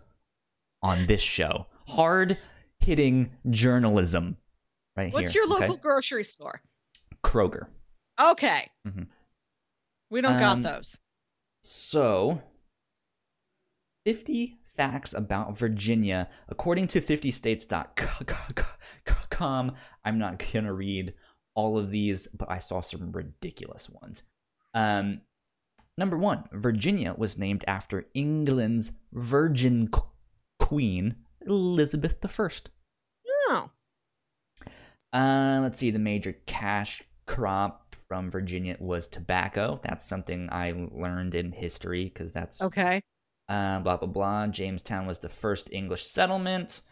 [0.83, 1.67] on this show.
[1.89, 2.39] Hard
[2.81, 4.37] hitting journalism.
[4.97, 5.43] Right What's here.
[5.45, 5.67] your okay?
[5.67, 6.61] local grocery store?
[7.23, 7.67] Kroger.
[8.21, 8.69] Okay.
[8.87, 9.07] Mhm.
[10.11, 10.99] We don't Um, got those.
[11.63, 12.43] So,
[14.05, 19.75] 50 facts about Virginia, according to 50states.com.
[20.05, 21.15] I'm not going to read
[21.59, 24.23] all of these, but I saw some ridiculous ones.
[24.75, 25.23] Um,
[25.99, 30.07] Number one, Virginia was named after England's Virgin Qu-
[30.61, 32.49] Queen, Elizabeth I.
[33.51, 33.71] Oh.
[35.13, 39.81] Uh, let's see, the major cash crop from Virginia was tobacco.
[39.83, 43.01] That's something I learned in history because that's Okay.
[43.49, 44.47] uh, blah blah blah.
[44.47, 46.83] Jamestown was the first English settlement.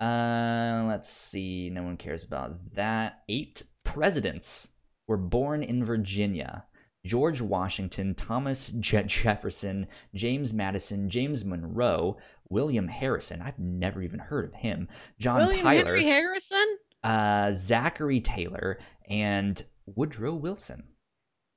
[0.00, 1.68] Uh, let's see.
[1.68, 3.24] No one cares about that.
[3.28, 4.70] Eight presidents
[5.06, 6.64] were born in Virginia.
[7.06, 12.16] George Washington, Thomas Je- Jefferson, James Madison, James Monroe,
[12.48, 13.42] William Harrison.
[13.42, 14.88] I've never even heard of him.
[15.18, 16.78] John William Tyler, Henry Harrison?
[17.02, 18.78] uh, Zachary Taylor,
[19.08, 20.84] and Woodrow Wilson.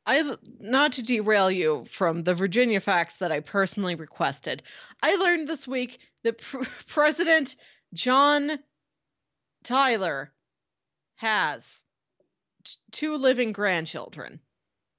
[0.06, 4.64] I not to derail you from the Virginia facts that I personally requested.
[5.02, 7.56] I learned this week that pr- President
[7.94, 8.60] John
[9.64, 10.34] Tyler
[11.16, 11.84] has
[12.92, 14.40] two living grandchildren.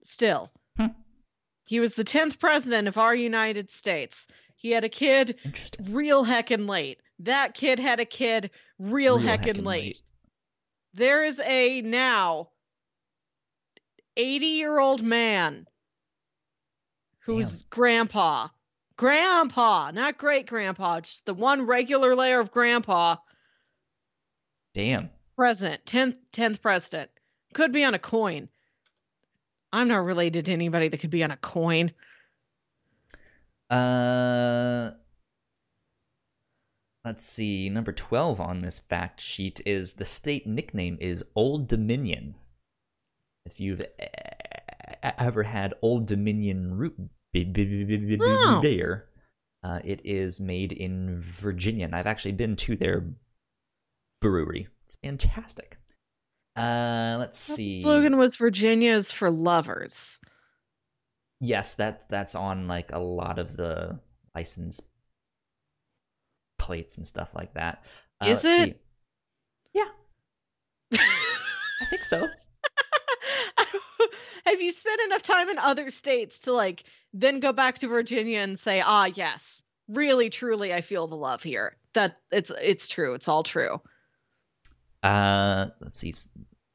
[0.04, 0.50] Still.
[0.76, 0.86] Hmm.
[1.66, 4.26] He was the 10th president of our United States.
[4.56, 5.36] He had a kid
[5.84, 7.00] real heckin' late.
[7.20, 9.82] That kid had a kid real, Real heckin' heckin' late.
[9.84, 10.02] late.
[10.94, 12.50] There is a now
[14.16, 15.66] 80 year old man
[17.20, 18.48] who's grandpa.
[18.96, 23.16] Grandpa, not great grandpa, just the one regular layer of grandpa.
[24.74, 25.10] Damn.
[25.36, 27.10] President, 10th, 10th president.
[27.54, 28.48] Could be on a coin.
[29.72, 31.92] I'm not related to anybody that could be on a coin.
[33.70, 34.90] Uh,
[37.04, 37.68] let's see.
[37.68, 42.34] Number 12 on this fact sheet is the state nickname is Old Dominion.
[43.44, 43.82] If you've
[45.02, 46.96] ever had Old Dominion root
[47.32, 48.60] b- b- b- b- b- Oh.
[48.62, 49.08] beer,
[49.62, 53.04] uh, it is made in Virginia, and I've actually been to their
[54.20, 54.68] brewery.
[54.84, 55.78] It's fantastic.
[56.58, 57.82] Uh, let's The see.
[57.82, 60.20] slogan was Virginia's for lovers.
[61.40, 64.00] Yes, that that's on like a lot of the
[64.34, 64.80] license
[66.58, 67.82] plates and stuff like that.
[68.20, 68.70] Uh, Is it?
[68.74, 68.74] see.
[71.80, 72.28] I think so.
[74.46, 78.40] Have you spent enough time in other states to like then go back to Virginia
[78.40, 83.14] and say, "Ah, yes, really truly I feel the love here." That it's it's true.
[83.14, 83.80] It's all true.
[85.02, 86.12] Uh, let's see.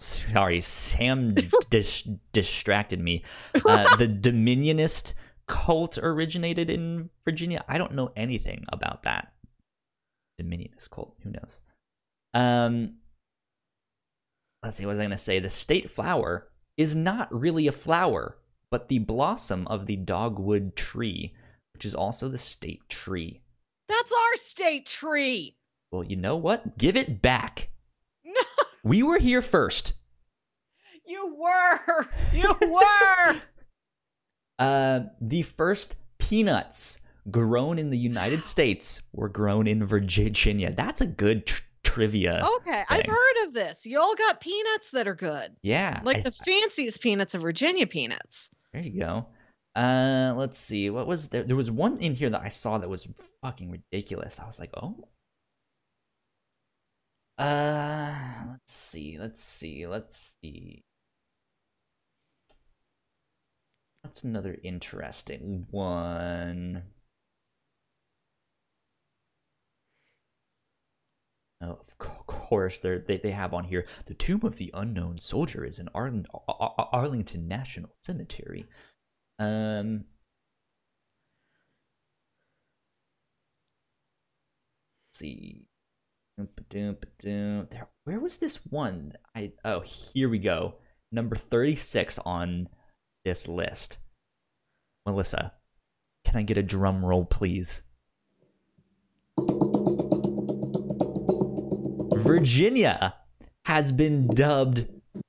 [0.04, 1.36] Sorry, Sam
[1.70, 3.24] dis- distracted me.
[3.54, 5.14] Uh, the Dominionist
[5.48, 7.64] cult originated in Virginia.
[7.68, 9.34] I don't know anything about that.
[10.42, 11.16] Dominionist cult.
[11.24, 11.62] Who knows?
[12.34, 12.96] Um,
[14.64, 14.86] let's see.
[14.86, 15.40] What was I going to say?
[15.40, 18.38] The state flower is not really a flower,
[18.72, 21.34] but the blossom of the dogwood tree,
[21.74, 23.42] which is also the state tree.
[23.88, 25.58] That's our state tree.
[25.92, 26.78] Well, you know what?
[26.78, 27.70] Give it back.
[28.84, 29.94] We were here first.
[31.06, 32.08] you were.
[32.34, 33.36] You were.
[34.60, 37.00] Uh, the first peanuts
[37.32, 40.72] grown in the United States were grown in Virginia.
[40.72, 42.46] That's a good tr- trivia.
[42.58, 43.84] okay, I've heard of this.
[43.86, 45.54] Y'all got peanuts that are good.
[45.64, 46.00] yeah.
[46.04, 48.52] Like I- the fanciest peanuts of Virginia peanuts.
[48.72, 49.26] there you go.
[49.76, 50.92] Uh, let's see.
[50.92, 51.44] What was there?
[51.44, 53.08] There was one in here that I saw that was
[53.42, 54.40] fucking ridiculous.
[54.40, 55.08] I was like, oh.
[57.38, 58.14] Uh,
[58.52, 59.18] let's see.
[59.20, 59.88] Let's see.
[59.88, 60.84] Let's see.
[64.04, 66.84] That's another interesting one?
[71.62, 75.80] Oh, of course, they they have on here the tomb of the unknown soldier is
[75.80, 78.68] in Arlen- Ar- Ar- Arlington National Cemetery.
[79.40, 80.06] Um,
[85.12, 85.66] see.
[86.38, 89.14] There, where was this one?
[89.36, 90.76] I oh here we go.
[91.12, 92.70] Number thirty six on
[93.24, 94.00] this list.
[95.06, 95.54] Melissa,
[96.26, 97.84] can I get a drum roll, please?
[102.16, 103.14] Virginia
[103.66, 104.88] has been dubbed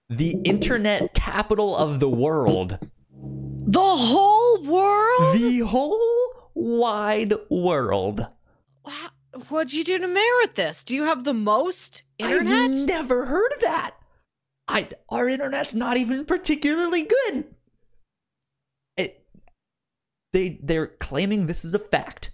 [0.08, 2.78] the internet capital of the world.
[3.66, 5.34] The whole world?
[5.34, 8.26] The whole wide world.
[8.86, 9.10] Wow.
[9.48, 10.84] What'd you do to merit this?
[10.84, 12.70] Do you have the most internet?
[12.70, 13.96] I've never heard of that.
[14.68, 17.44] I our internet's not even particularly good.
[18.96, 19.26] It,
[20.32, 22.30] they they're claiming this is a fact.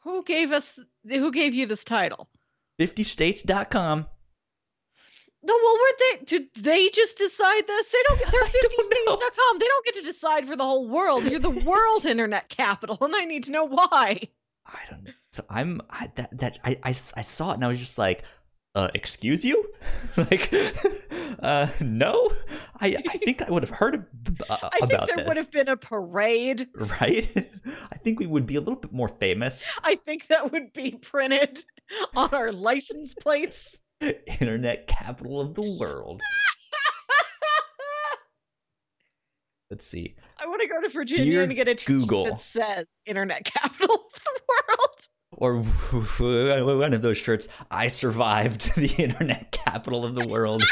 [0.00, 0.78] Who gave us?
[1.08, 2.28] Who gave you this title?
[2.78, 4.06] 50states.com.
[5.46, 6.24] No, well, were they?
[6.24, 7.86] Did they just decide this?
[7.88, 8.18] They don't.
[8.18, 8.50] get They're I
[9.06, 9.58] don't 50states.com.
[9.58, 11.24] They don't get to decide for the whole world.
[11.24, 14.28] You're the world internet capital, and I need to know why.
[14.74, 15.12] I don't know.
[15.32, 18.24] So I'm I, that that I saw it and I was just like,
[18.74, 19.72] uh, excuse you,
[20.16, 20.52] like
[21.38, 22.30] Uh, no,
[22.80, 25.26] I I think I would have heard ab- uh, I think about there this.
[25.28, 26.68] would have been a parade.
[26.74, 27.50] Right?
[27.92, 29.70] I think we would be a little bit more famous.
[29.82, 31.62] I think that would be printed
[32.16, 33.78] on our license plates.
[34.00, 36.20] Internet capital of the world.
[39.74, 40.14] Let's see.
[40.40, 42.24] I want to go to Virginia Dear and get a t-shirt Google.
[42.26, 47.48] that says "Internet Capital of the World." Or one of those shirts.
[47.72, 50.62] I survived the internet capital of the world.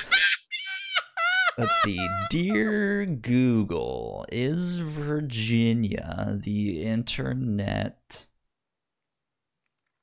[1.58, 1.98] Let's see.
[2.30, 8.26] Dear Google, is Virginia the internet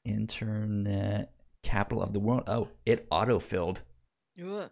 [0.03, 1.31] internet
[1.63, 2.43] capital of the world?
[2.47, 3.84] Oh, it autofilled.
[4.45, 4.69] Ugh.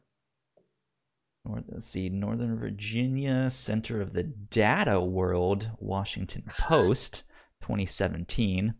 [1.67, 7.23] Let's see, Northern Virginia, center of the data world, Washington Post,
[7.61, 8.73] 2017.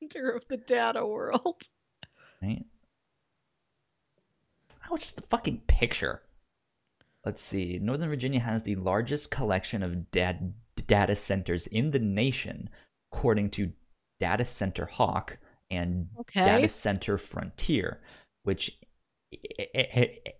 [0.00, 1.62] Center of the data world.
[2.42, 2.64] Right?
[4.90, 6.22] Oh, just a fucking picture.
[7.24, 7.78] Let's see.
[7.80, 10.38] Northern Virginia has the largest collection of da-
[10.86, 12.68] data centers in the nation,
[13.12, 13.72] according to
[14.20, 15.38] Data Center Hawk
[15.70, 16.44] and Okay.
[16.44, 18.00] Data Center Frontier,
[18.42, 18.78] which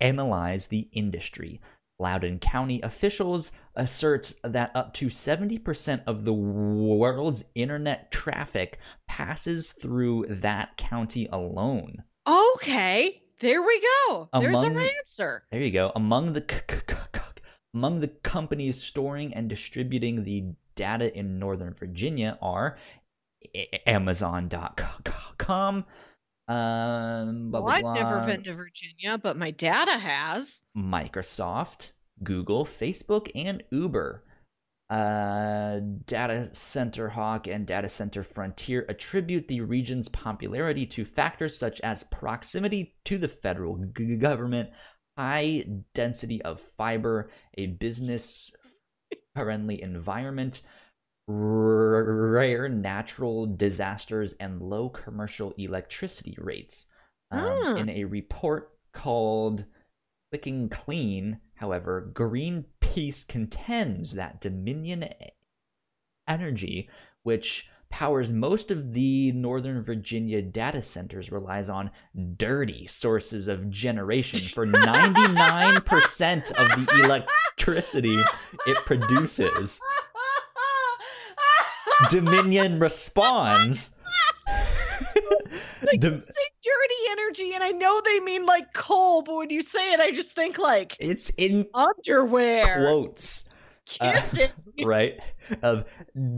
[0.01, 1.61] analyze the industry.
[1.99, 10.27] Loudoun County officials assert that up to 70% of the world's internet traffic passes through
[10.29, 12.03] that county alone.
[12.27, 13.23] Okay.
[13.41, 14.29] There we go.
[14.33, 15.45] There's Among- our answer.
[15.53, 15.93] There you go.
[15.95, 17.21] Among the c- c- c- c-
[17.75, 22.77] among the companies storing and distributing the data in Northern Virginia are
[23.87, 25.85] Amazon.com,
[26.49, 30.63] um, blah, Well, blah, I've never been to Virginia, but my data has.
[30.77, 31.93] Microsoft,
[32.23, 34.25] Google, Facebook, and Uber.
[34.91, 41.81] Uh, Data Center Hawk and Data Center Frontier attribute the region's popularity to factors such
[41.81, 44.69] as proximity to the federal g- government,
[45.17, 45.65] high
[45.95, 48.53] density of fiber, a business
[49.35, 50.63] friendly environment,
[51.27, 56.87] rare natural disasters, and low commercial electricity rates.
[57.31, 57.77] Um, Ah.
[57.77, 59.65] In a report called
[60.31, 65.09] Clicking Clean, however, Greenpeace contends that Dominion
[66.29, 66.89] Energy,
[67.23, 71.91] which powers most of the Northern Virginia data centers, relies on
[72.37, 78.21] dirty sources of generation for 99% of the electricity
[78.67, 79.81] it produces.
[82.11, 83.95] Dominion responds.
[85.83, 89.93] Like, say dirty energy, and I know they mean like coal, but when you say
[89.93, 92.87] it, I just think like it's in underwear.
[92.87, 93.49] quotes,
[94.01, 94.21] uh,
[94.85, 95.19] right?
[95.63, 95.85] Of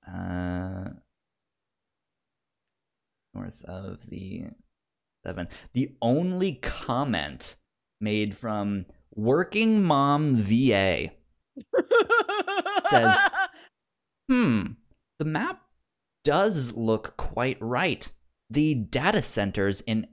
[0.07, 0.91] Uh,
[3.33, 4.45] north of the
[5.25, 5.49] seven.
[5.73, 7.57] The only comment
[8.01, 11.11] made from Working Mom VA
[12.87, 13.19] Says-
[14.29, 14.63] Hmm.
[15.19, 15.63] The map
[16.25, 18.11] does look quite right.
[18.51, 20.07] The data centers in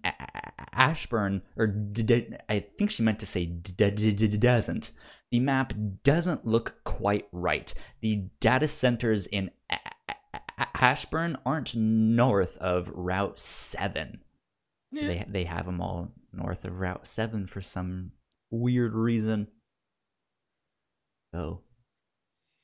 [0.73, 4.91] Ashburn, or d- d- I think she meant to say d- d- d- d- doesn't.
[5.31, 7.73] The map doesn't look quite right.
[8.01, 9.77] The data centers in A-
[10.09, 14.21] A- A- Ashburn aren't north of Route 7.
[14.91, 15.07] Yeah.
[15.07, 18.11] They, they have them all north of Route 7 for some
[18.49, 19.47] weird reason.
[21.33, 21.61] So,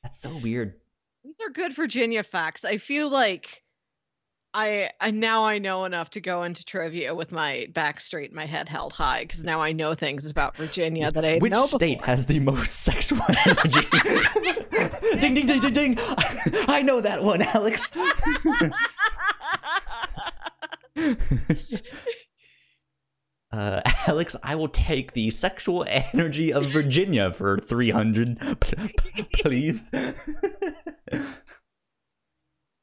[0.04, 0.76] that's so weird.
[1.24, 2.66] These are good Virginia facts.
[2.66, 3.64] I feel like
[4.54, 8.46] I, I now I know enough to go into trivia with my back straight, my
[8.46, 12.00] head held high, because now I know things about Virginia that I Which know state
[12.00, 12.06] before.
[12.16, 13.88] has the most sexual energy?
[15.20, 15.98] ding ding ding ding ding!
[16.68, 17.96] I know that one, Alex.
[23.50, 29.90] Uh, Alex, I will take the sexual energy of Virginia for 300, p- p- please.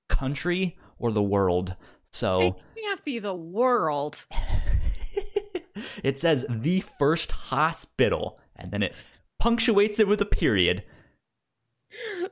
[0.10, 1.76] country or the world.
[2.12, 4.26] So it can't be the world.
[6.04, 8.94] it says the first hospital, and then it
[9.40, 10.84] punctuates it with a period,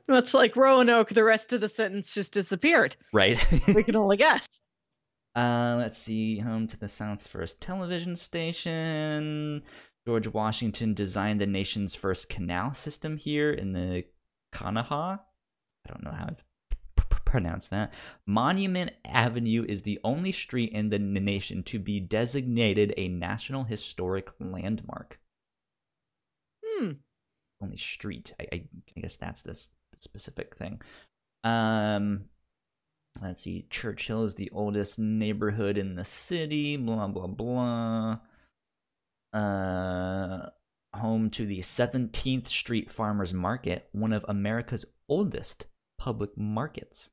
[0.08, 2.96] Much like Roanoke, the rest of the sentence just disappeared.
[3.14, 3.40] right?
[3.74, 4.62] We can only guess.
[5.36, 6.38] Uh, let's see.
[6.38, 9.64] Home to the South's first television station.
[10.06, 14.04] George Washington designed the nation's first canal system here in the
[14.54, 15.20] Kanaha.
[15.20, 16.36] I don't know how to
[17.26, 17.92] pronounce that.
[18.28, 24.30] Monument Avenue is the only street in the nation to be designated a National Historic
[24.40, 25.20] Landmark.
[26.64, 26.92] Hmm.
[27.60, 28.36] Only street.
[28.40, 28.64] I, I,
[28.96, 29.70] I guess that's the s-
[30.04, 30.82] specific thing.
[31.44, 32.26] Um,
[33.22, 33.66] let's see.
[33.70, 36.78] Church Hill is the oldest neighborhood in the city.
[36.78, 38.20] Blah blah blah.
[39.34, 40.50] Uh,
[40.94, 45.66] home to the 17th Street Farmers Market, one of America's oldest
[45.98, 47.12] public markets.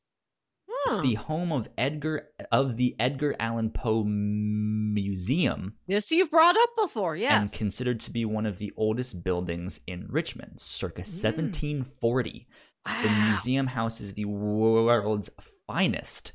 [0.87, 6.71] It's the home of Edgar of the Edgar Allan Poe Museum Yes, you've brought up
[6.77, 7.15] before.
[7.17, 7.41] Yes.
[7.41, 12.49] and considered to be one of the oldest buildings in Richmond, circa 1740.
[12.85, 13.27] The Wow.
[13.28, 15.31] museum houses the world's
[15.66, 16.32] finest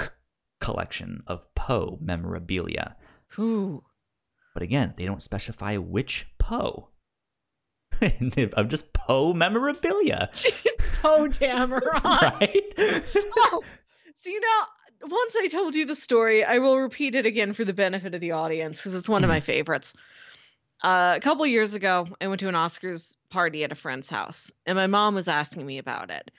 [0.00, 0.06] c-
[0.60, 2.96] collection of Poe memorabilia.
[3.38, 3.84] Ooh.
[4.54, 6.88] But again, they don't specify which Poe.
[8.54, 10.30] of just Poe memorabilia,
[11.02, 12.20] Poe jammer on.
[12.40, 12.72] right?
[13.36, 13.62] Oh,
[14.16, 14.64] so you know,
[15.08, 18.20] once I told you the story, I will repeat it again for the benefit of
[18.20, 19.46] the audience because it's one of my mm-hmm.
[19.46, 19.94] favorites.
[20.82, 24.50] Uh, a couple years ago, I went to an Oscars party at a friend's house,
[24.66, 26.30] and my mom was asking me about it.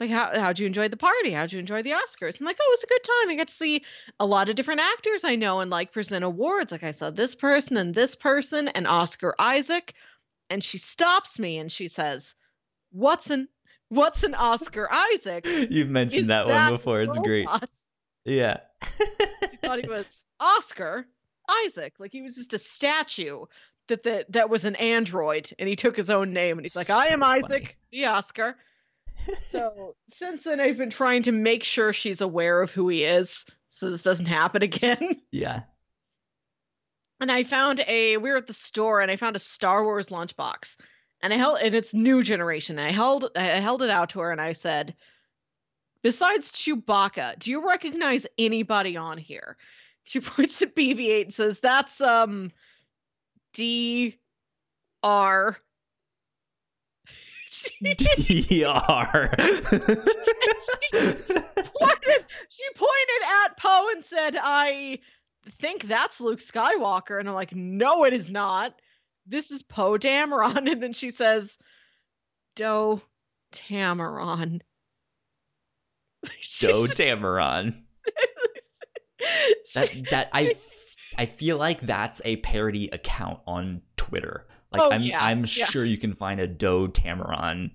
[0.00, 1.30] Like, how how'd you enjoy the party?
[1.30, 2.38] How'd you enjoy the Oscars?
[2.38, 3.30] I'm like, oh, it was a good time.
[3.30, 3.82] I got to see
[4.20, 6.72] a lot of different actors I know and like present awards.
[6.72, 9.94] Like I saw this person and this person and Oscar Isaac.
[10.50, 12.34] And she stops me and she says,
[12.92, 13.48] "What's an
[13.88, 17.00] what's an Oscar Isaac?" You've mentioned Is that, that one before.
[17.00, 17.48] It's great.
[17.48, 17.58] Yeah.
[18.24, 18.58] Yeah.
[19.62, 21.06] thought he was Oscar
[21.64, 21.94] Isaac.
[21.98, 23.46] Like he was just a statue
[23.88, 26.90] that that that was an android, and he took his own name, and he's like,
[26.90, 27.76] "I am Isaac, funny.
[27.92, 28.56] the Oscar."
[29.50, 33.46] so since then, I've been trying to make sure she's aware of who he is,
[33.68, 35.20] so this doesn't happen again.
[35.30, 35.62] yeah.
[37.20, 40.08] and I found a we were at the store, and I found a Star Wars
[40.08, 40.76] lunchbox,
[41.22, 42.78] and I held and it's new generation.
[42.78, 44.94] I held I held it out to her, and I said.
[46.02, 49.56] Besides Chewbacca, do you recognize anybody on here?
[50.04, 52.52] She points at BB-8 and says, "That's um,
[53.56, 54.18] D,
[55.02, 55.56] R."
[57.48, 57.70] She,
[60.92, 64.98] pointed, she pointed at Poe and said, "I
[65.50, 67.18] think that's Luke Skywalker.
[67.18, 68.74] And I'm like, no, it is not.
[69.26, 70.68] This is Poe Dameron.
[70.70, 71.58] And then she says,
[72.54, 73.00] Do
[73.52, 74.60] Tamaron.
[76.22, 77.76] Doe Dameron.
[79.74, 80.56] that that I
[81.18, 84.46] I feel like that's a parody account on Twitter.
[84.72, 85.44] Like Oh, I'm yeah, I'm yeah.
[85.66, 87.70] sure you can find a Doe Tamaron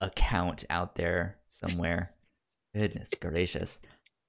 [0.00, 2.10] account out there somewhere.
[2.74, 3.80] Goodness gracious.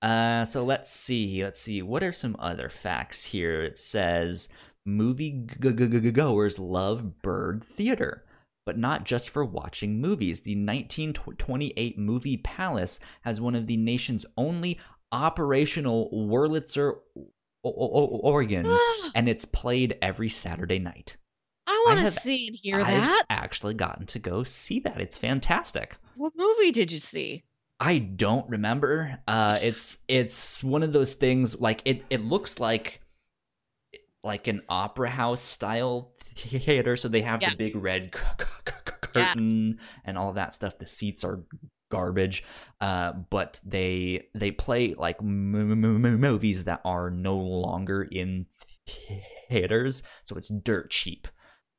[0.01, 1.43] Uh so let's see.
[1.43, 1.81] Let's see.
[1.81, 3.64] What are some other facts here?
[3.64, 4.49] It says
[4.85, 8.26] movie goers love Byrd theater.
[8.65, 10.39] But not just for watching movies.
[10.41, 14.80] The 1928 movie Palace has one of the nation's only
[15.11, 16.95] operational Wurlitzer
[17.64, 18.68] o- o- organs,
[19.15, 21.18] and it's played every Saturday night.
[21.68, 23.26] I want to see and hear I've that.
[23.30, 24.99] actually gotten to go see that.
[24.99, 25.98] It's fantastic.
[26.15, 27.44] What movie did you see?
[27.80, 29.19] I don't remember.
[29.27, 32.03] Uh, it's it's one of those things like it.
[32.10, 33.02] It looks like
[34.23, 36.95] like an opera house style theater.
[36.98, 37.52] So they have Yes.
[37.52, 40.77] the big red c- c- c- curtain and all that stuff.
[40.77, 41.44] The seats are
[41.94, 42.44] garbage,
[42.82, 48.45] uh, but they they play like movies that are no longer in
[49.49, 50.03] theaters.
[50.24, 51.28] So it's dirt cheap.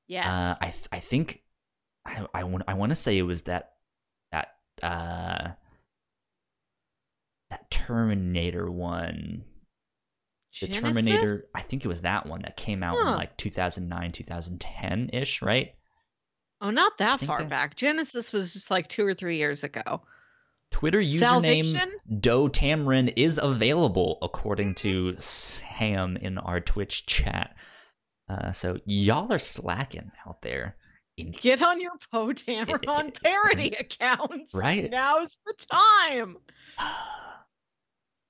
[0.07, 0.27] Yes.
[0.27, 1.43] Uh, I th- I think
[2.07, 3.73] I I want I want to say it was that
[4.33, 4.49] that
[4.83, 5.51] uh
[7.51, 9.45] that Terminator one.
[10.61, 15.11] The Terminator, I think it was that one that came out in like 2009, 2010
[15.13, 15.75] ish, right?
[16.61, 17.77] Oh, not that far that's- back.
[17.77, 20.03] Genesis was just like two or three years ago.
[20.71, 21.93] Twitter username Salvation?
[22.21, 27.55] Doe Tamrin is available according to Sam in our Twitch chat.
[28.29, 30.77] Uh, so y'all are slacking out there.
[31.41, 34.53] Get on your Poe Dameron parody accounts.
[34.55, 34.91] Right.
[34.91, 36.37] Now's the time.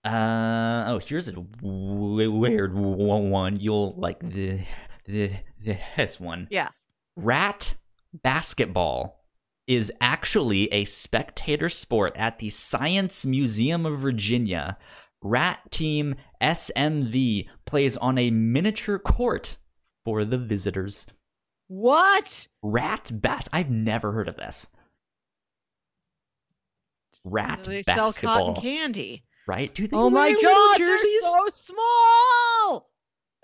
[0.05, 3.59] Uh oh, here's a w- weird one.
[3.59, 4.61] You'll like the
[5.07, 5.33] the
[5.97, 6.47] this one.
[6.51, 6.91] Yes.
[7.17, 7.75] Rat
[8.23, 9.25] basketball
[9.67, 14.77] is actually a spectator sport at the Science Museum of Virginia.
[15.23, 19.57] Rat Team SMV plays on a miniature court
[20.05, 21.07] for the visitors.
[21.69, 22.47] What?
[22.63, 24.69] Rat bas I've never heard of this.
[27.25, 29.25] Rat they sell cotton candy.
[29.47, 29.75] right?
[29.75, 31.23] Do they Oh my god, jerseys?
[31.23, 32.91] they're so small.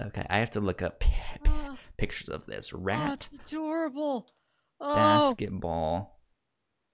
[0.03, 1.09] Okay, I have to look up p-
[1.43, 4.29] p- Oh, pictures of this oh, rat it's adorable.
[4.81, 6.19] Oh, basketball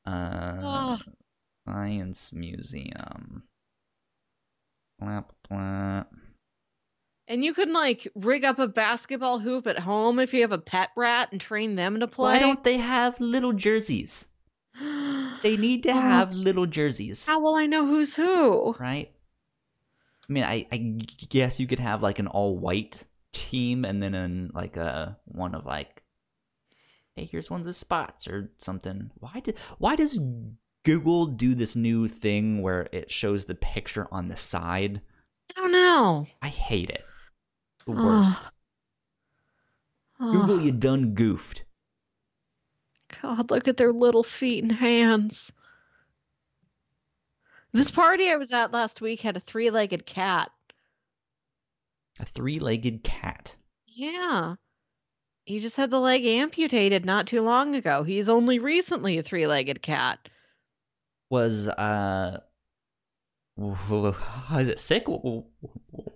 [0.06, 0.98] uh oh.
[1.66, 3.44] science museum
[4.98, 6.04] blah, blah.
[7.28, 10.58] and you can like rig up a basketball hoop at home if you have a
[10.58, 12.32] pet rat and train them to play.
[12.32, 14.28] why don't they have little jerseys
[15.42, 15.94] they need to Oh.
[15.94, 18.74] have little jerseys How will I know who's who?
[18.78, 19.10] right
[20.28, 20.76] i mean I, I
[21.28, 25.54] guess you could have like an all white team and then an like a one
[25.54, 26.02] of like
[27.16, 30.20] hey here's one of the spots or something why did why does
[30.84, 35.00] google do this new thing where it shows the picture on the side
[35.56, 36.26] I don't know.
[36.42, 37.04] i hate it
[37.86, 38.40] the worst
[40.18, 41.64] Oh, google you done goofed
[43.22, 45.52] God, look at their little feet and hands.
[47.72, 50.50] This party I was at last week had a three legged cat.
[52.18, 53.56] a three-legged cat
[53.86, 54.56] Yeah.
[55.46, 58.02] He just had the leg amputated not too long ago.
[58.02, 60.28] He's only recently a three legged cat.
[61.30, 62.40] was uh
[63.56, 65.46] is it sick what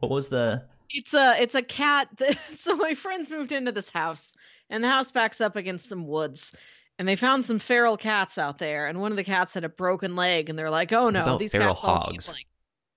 [0.02, 4.32] was the It's a it's a cat that so my friends moved into this house
[4.68, 6.52] and the house backs up against some woods
[6.98, 9.68] and they found some feral cats out there and one of the cats had a
[9.68, 12.28] broken leg and they're like, "Oh no, these feral cats all keep, hogs?
[12.28, 12.46] like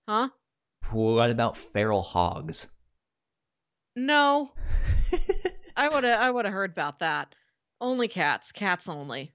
[0.09, 0.29] Huh?
[0.91, 2.69] what about feral hogs
[3.95, 4.51] No.
[5.75, 7.35] I would have I would have heard about that.
[7.79, 9.33] Only cats, cats only.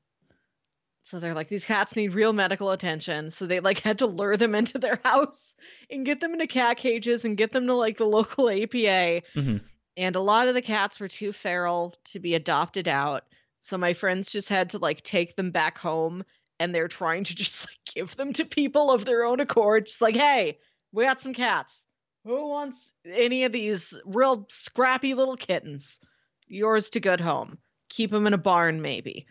[1.04, 3.30] So they're like these cats need real medical attention.
[3.30, 5.54] So they like had to lure them into their house
[5.90, 9.22] and get them into cat cages and get them to like the local APA.
[9.34, 9.62] Mhm.
[9.96, 13.24] And a lot of the cats were too feral to be adopted out.
[13.60, 16.24] So my friends just had to like take them back home
[16.60, 19.86] and they're trying to just like give them to people of their own accord.
[19.86, 20.58] Just like, hey,
[20.92, 21.86] we got some cats.
[22.24, 26.00] Who wants any of these real scrappy little kittens?
[26.48, 27.58] Yours to good home.
[27.88, 29.26] Keep them in a barn, maybe.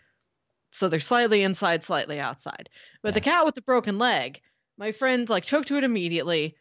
[0.72, 2.68] So they're slightly inside, slightly outside.
[3.02, 4.40] But the cat with the broken leg,
[4.76, 6.56] my friend like took to it immediately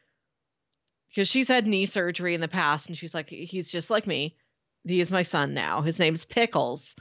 [1.10, 4.36] because she's had knee surgery in the past, and she's like, he's just like me.
[4.86, 5.82] He is my son now.
[5.82, 6.96] His name's Pickles,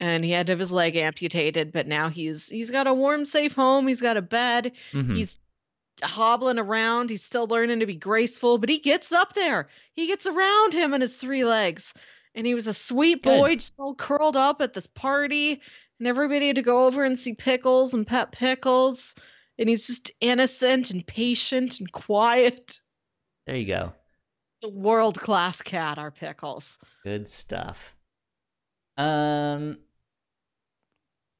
[0.00, 3.24] and he had to have his leg amputated, but now he's he's got a warm,
[3.24, 3.86] safe home.
[3.86, 4.72] He's got a bed.
[4.92, 5.16] Mhm.
[5.16, 5.38] He's
[6.02, 7.10] hobbling around.
[7.10, 9.68] He's still learning to be graceful, but he gets up there.
[9.92, 11.94] He gets around him on his three legs.
[12.34, 13.38] And he was a sweet Good.
[13.38, 15.60] boy, just all curled up at this party.
[15.98, 19.14] And everybody had to go over and see Pickles and pet Pickles.
[19.58, 22.80] And he's just innocent and patient and quiet.
[23.46, 23.92] There you go.
[24.54, 26.78] It's a world class cat, our Pickles.
[27.04, 27.96] Good stuff.
[28.96, 29.78] Um,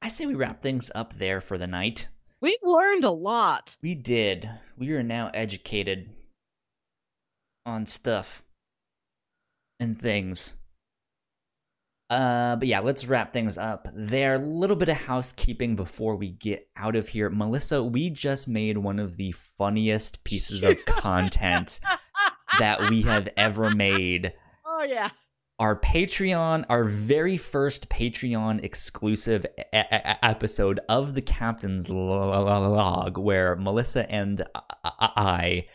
[0.01, 2.09] I say we wrap things up there for the night.
[2.41, 3.77] We've learned a lot.
[3.83, 4.49] We did.
[4.75, 6.09] We are now educated
[7.65, 8.41] on stuff
[9.79, 10.57] and things.
[12.11, 14.35] Uh, but yeah, let's wrap things up there.
[14.35, 17.29] A little bit of housekeeping before we get out of here.
[17.29, 21.79] Melissa, we just made one of the funniest pieces of content
[22.59, 24.33] that we have ever made.
[24.65, 25.11] Oh, yeah.
[25.57, 29.85] Our Patreon, our very first Patreon exclusive e- e-
[30.21, 34.43] episode of the Captain's Log, where Melissa and
[34.83, 35.65] I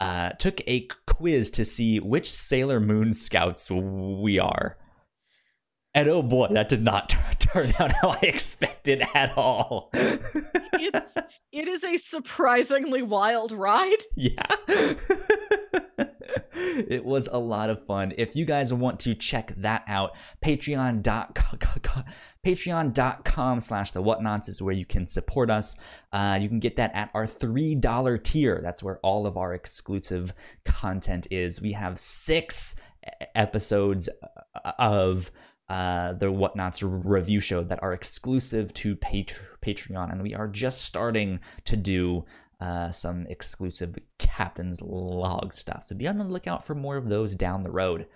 [0.00, 4.76] uh, took a quiz to see which Sailor Moon scouts we are.
[5.94, 7.08] And oh boy, that did not
[7.38, 9.90] turn out how I expected at all.
[9.92, 11.16] It's
[11.52, 14.04] it is a surprisingly wild ride.
[14.16, 14.46] yeah.
[16.54, 18.14] it was a lot of fun.
[18.16, 20.12] If you guys want to check that out,
[20.44, 22.04] patreon.com
[22.46, 25.76] patreon.com slash the whatnauts is where you can support us.
[26.12, 28.60] Uh, you can get that at our $3 tier.
[28.62, 30.32] That's where all of our exclusive
[30.64, 31.60] content is.
[31.60, 32.76] We have six
[33.34, 34.08] episodes
[34.64, 35.30] uh, of
[35.70, 40.82] uh, the Whatnauts review show that are exclusive to Pat- Patreon, and we are just
[40.82, 42.24] starting to do
[42.60, 45.84] uh, some exclusive Captain's Log stuff.
[45.84, 48.06] So be on the lookout for more of those down the road.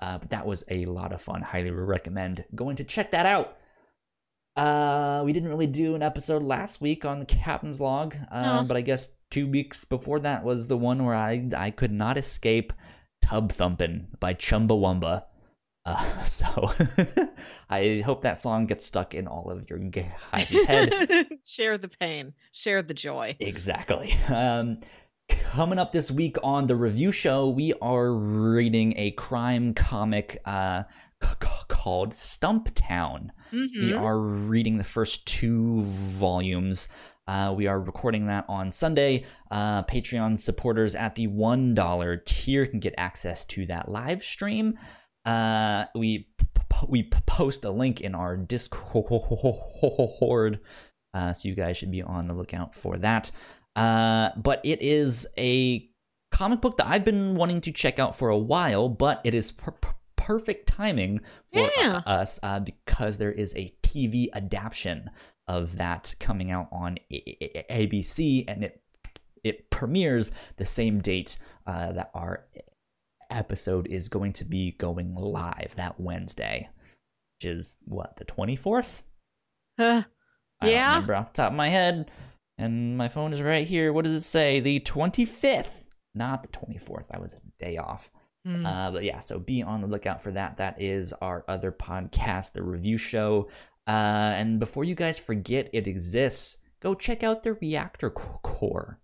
[0.00, 1.42] Uh, but that was a lot of fun.
[1.42, 3.56] Highly recommend going to check that out.
[4.56, 8.64] Uh, we didn't really do an episode last week on the Captain's Log, uh, No.
[8.66, 12.18] but I guess two weeks before that was the one where I I could not
[12.18, 12.72] escape
[13.22, 15.24] Tub Thumpin' by Chumbawamba.
[15.84, 16.72] Uh, so
[17.70, 21.28] I hope that song gets stuck in all of your guys' head.
[21.44, 23.36] Share the pain, share the joy.
[23.40, 24.12] Exactly.
[24.28, 24.78] Um,
[25.28, 30.84] coming up this week on the review show, we are reading a crime comic uh,
[31.22, 33.30] c- c- called Stumptown.
[33.52, 34.00] We Mhm.
[34.00, 36.88] are reading the first two volumes.
[37.26, 39.24] Uh, we are recording that on Sunday.
[39.50, 44.78] Uh, Patreon supporters at the $1 tier can get access to that live stream.
[45.24, 46.28] Uh, we
[46.88, 49.20] we post a link in our Discord,
[51.14, 53.30] uh, so you guys should be on the lookout for that.
[53.76, 55.88] Uh, but it is a
[56.30, 59.52] comic book that I've been wanting to check out for a while, but it is
[59.52, 61.20] per- per- perfect timing
[61.52, 62.00] for Yeah.
[62.06, 65.10] us uh, because there is a TV adaptation
[65.48, 68.80] of that coming out on ABC, and it
[69.44, 71.36] it premieres the same date
[71.66, 72.46] uh, that our
[73.32, 76.68] episode is going to be going live that Wednesday,
[77.40, 79.02] which is what the twenty fourth.
[79.78, 80.02] Uh,
[80.60, 80.90] I don't Yeah.
[80.94, 82.10] remember off the top of my head.
[82.58, 83.92] And my phone is right here.
[83.92, 84.60] What does it say?
[84.60, 87.06] The 25th, not the 24th.
[87.10, 88.10] I was a day off.
[88.44, 88.64] hmm.
[88.66, 90.58] Uh, but yeah, so be on the lookout for that.
[90.58, 93.48] That is our other podcast, the review show.
[93.88, 93.90] Uh,
[94.36, 99.00] and before you guys forget it exists, go check out the Reactor Core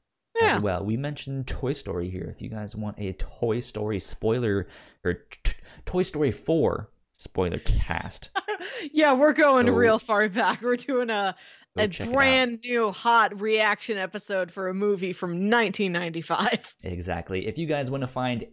[0.49, 0.57] yeah.
[0.57, 0.85] as well.
[0.85, 2.33] We mentioned Toy Story here.
[2.35, 4.69] If you guys want a Toy Story spoiler
[5.05, 5.15] or
[5.45, 5.53] t-
[5.85, 8.31] Toy Story 4 spoiler cast,
[8.93, 10.63] yeah, we're going Go- real far back.
[10.63, 11.35] We're doing a
[11.77, 12.15] a check it out.
[12.15, 16.75] brand new hot reaction episode for a movie from 1995.
[16.83, 17.47] Exactly.
[17.47, 18.47] If you guys want to find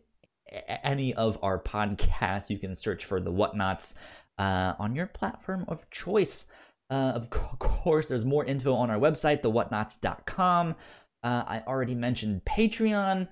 [0.84, 3.96] any of our podcasts, you can search for the Whatnauts
[4.38, 6.46] uh, on your platform of choice.
[6.92, 10.76] Uh, of co- course, there's more info on our website, thewhatnauts.com.
[11.26, 13.28] Uh, I already mentioned Patreon,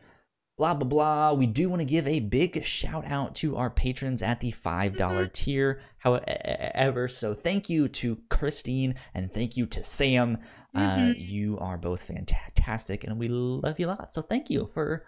[0.57, 1.33] blah, blah, blah.
[1.33, 5.31] We do want to give a big shout out to our patrons at the $5
[5.31, 5.79] tier.
[5.99, 10.39] However, so thank you to Christine and thank you to Sam.
[10.73, 11.15] Uh, Mhm.
[11.29, 14.11] you are both fantastic and we love you a lot.
[14.11, 15.05] So thank you for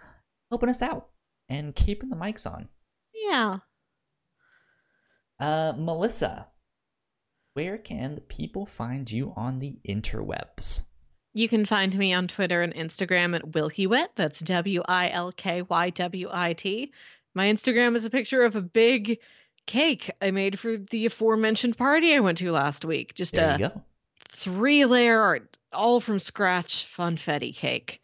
[0.52, 1.10] helping us out
[1.50, 2.70] and keeping the mics on.
[3.16, 3.60] Yeah.
[5.40, 6.50] Uh, Melissa,
[7.56, 10.84] where can the people find you on the interwebs?
[11.36, 14.08] You can find me on Twitter and Instagram at Wilkywit.
[14.16, 16.94] That's W I L K Y W I T.
[17.34, 19.20] My Instagram is a picture of a big
[19.68, 23.14] cake I made for the aforementioned party I went to last week.
[23.16, 23.82] Just There a you go.
[24.32, 28.00] three layer art, all from scratch funfetti cake.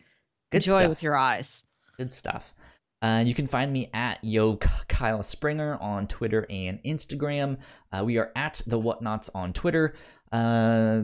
[0.52, 0.90] Good Enjoy stuff.
[0.90, 1.64] with your eyes.
[1.98, 2.54] Good stuff.
[3.02, 7.58] Uh, you can find me at Yo Kyle Springer on Twitter and Instagram.
[7.94, 9.96] Uh, we are at the Whatnauts on Twitter.
[10.34, 11.02] Uh,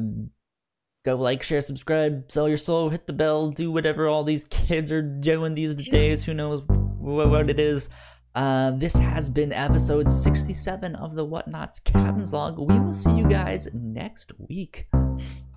[1.08, 4.92] go like, share, subscribe, sell your soul, hit the bell, do whatever all these kids
[4.92, 6.24] are doing these days.
[6.24, 7.90] Who knows what it is?
[8.36, 12.60] Uh, this has been episode 67 of the Whatnauts Captain's Log.
[12.60, 14.88] We will see you guys next week.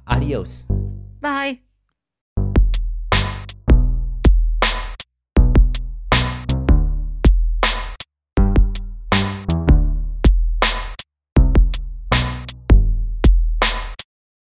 [0.06, 0.66] Adios.
[1.20, 1.60] Bye.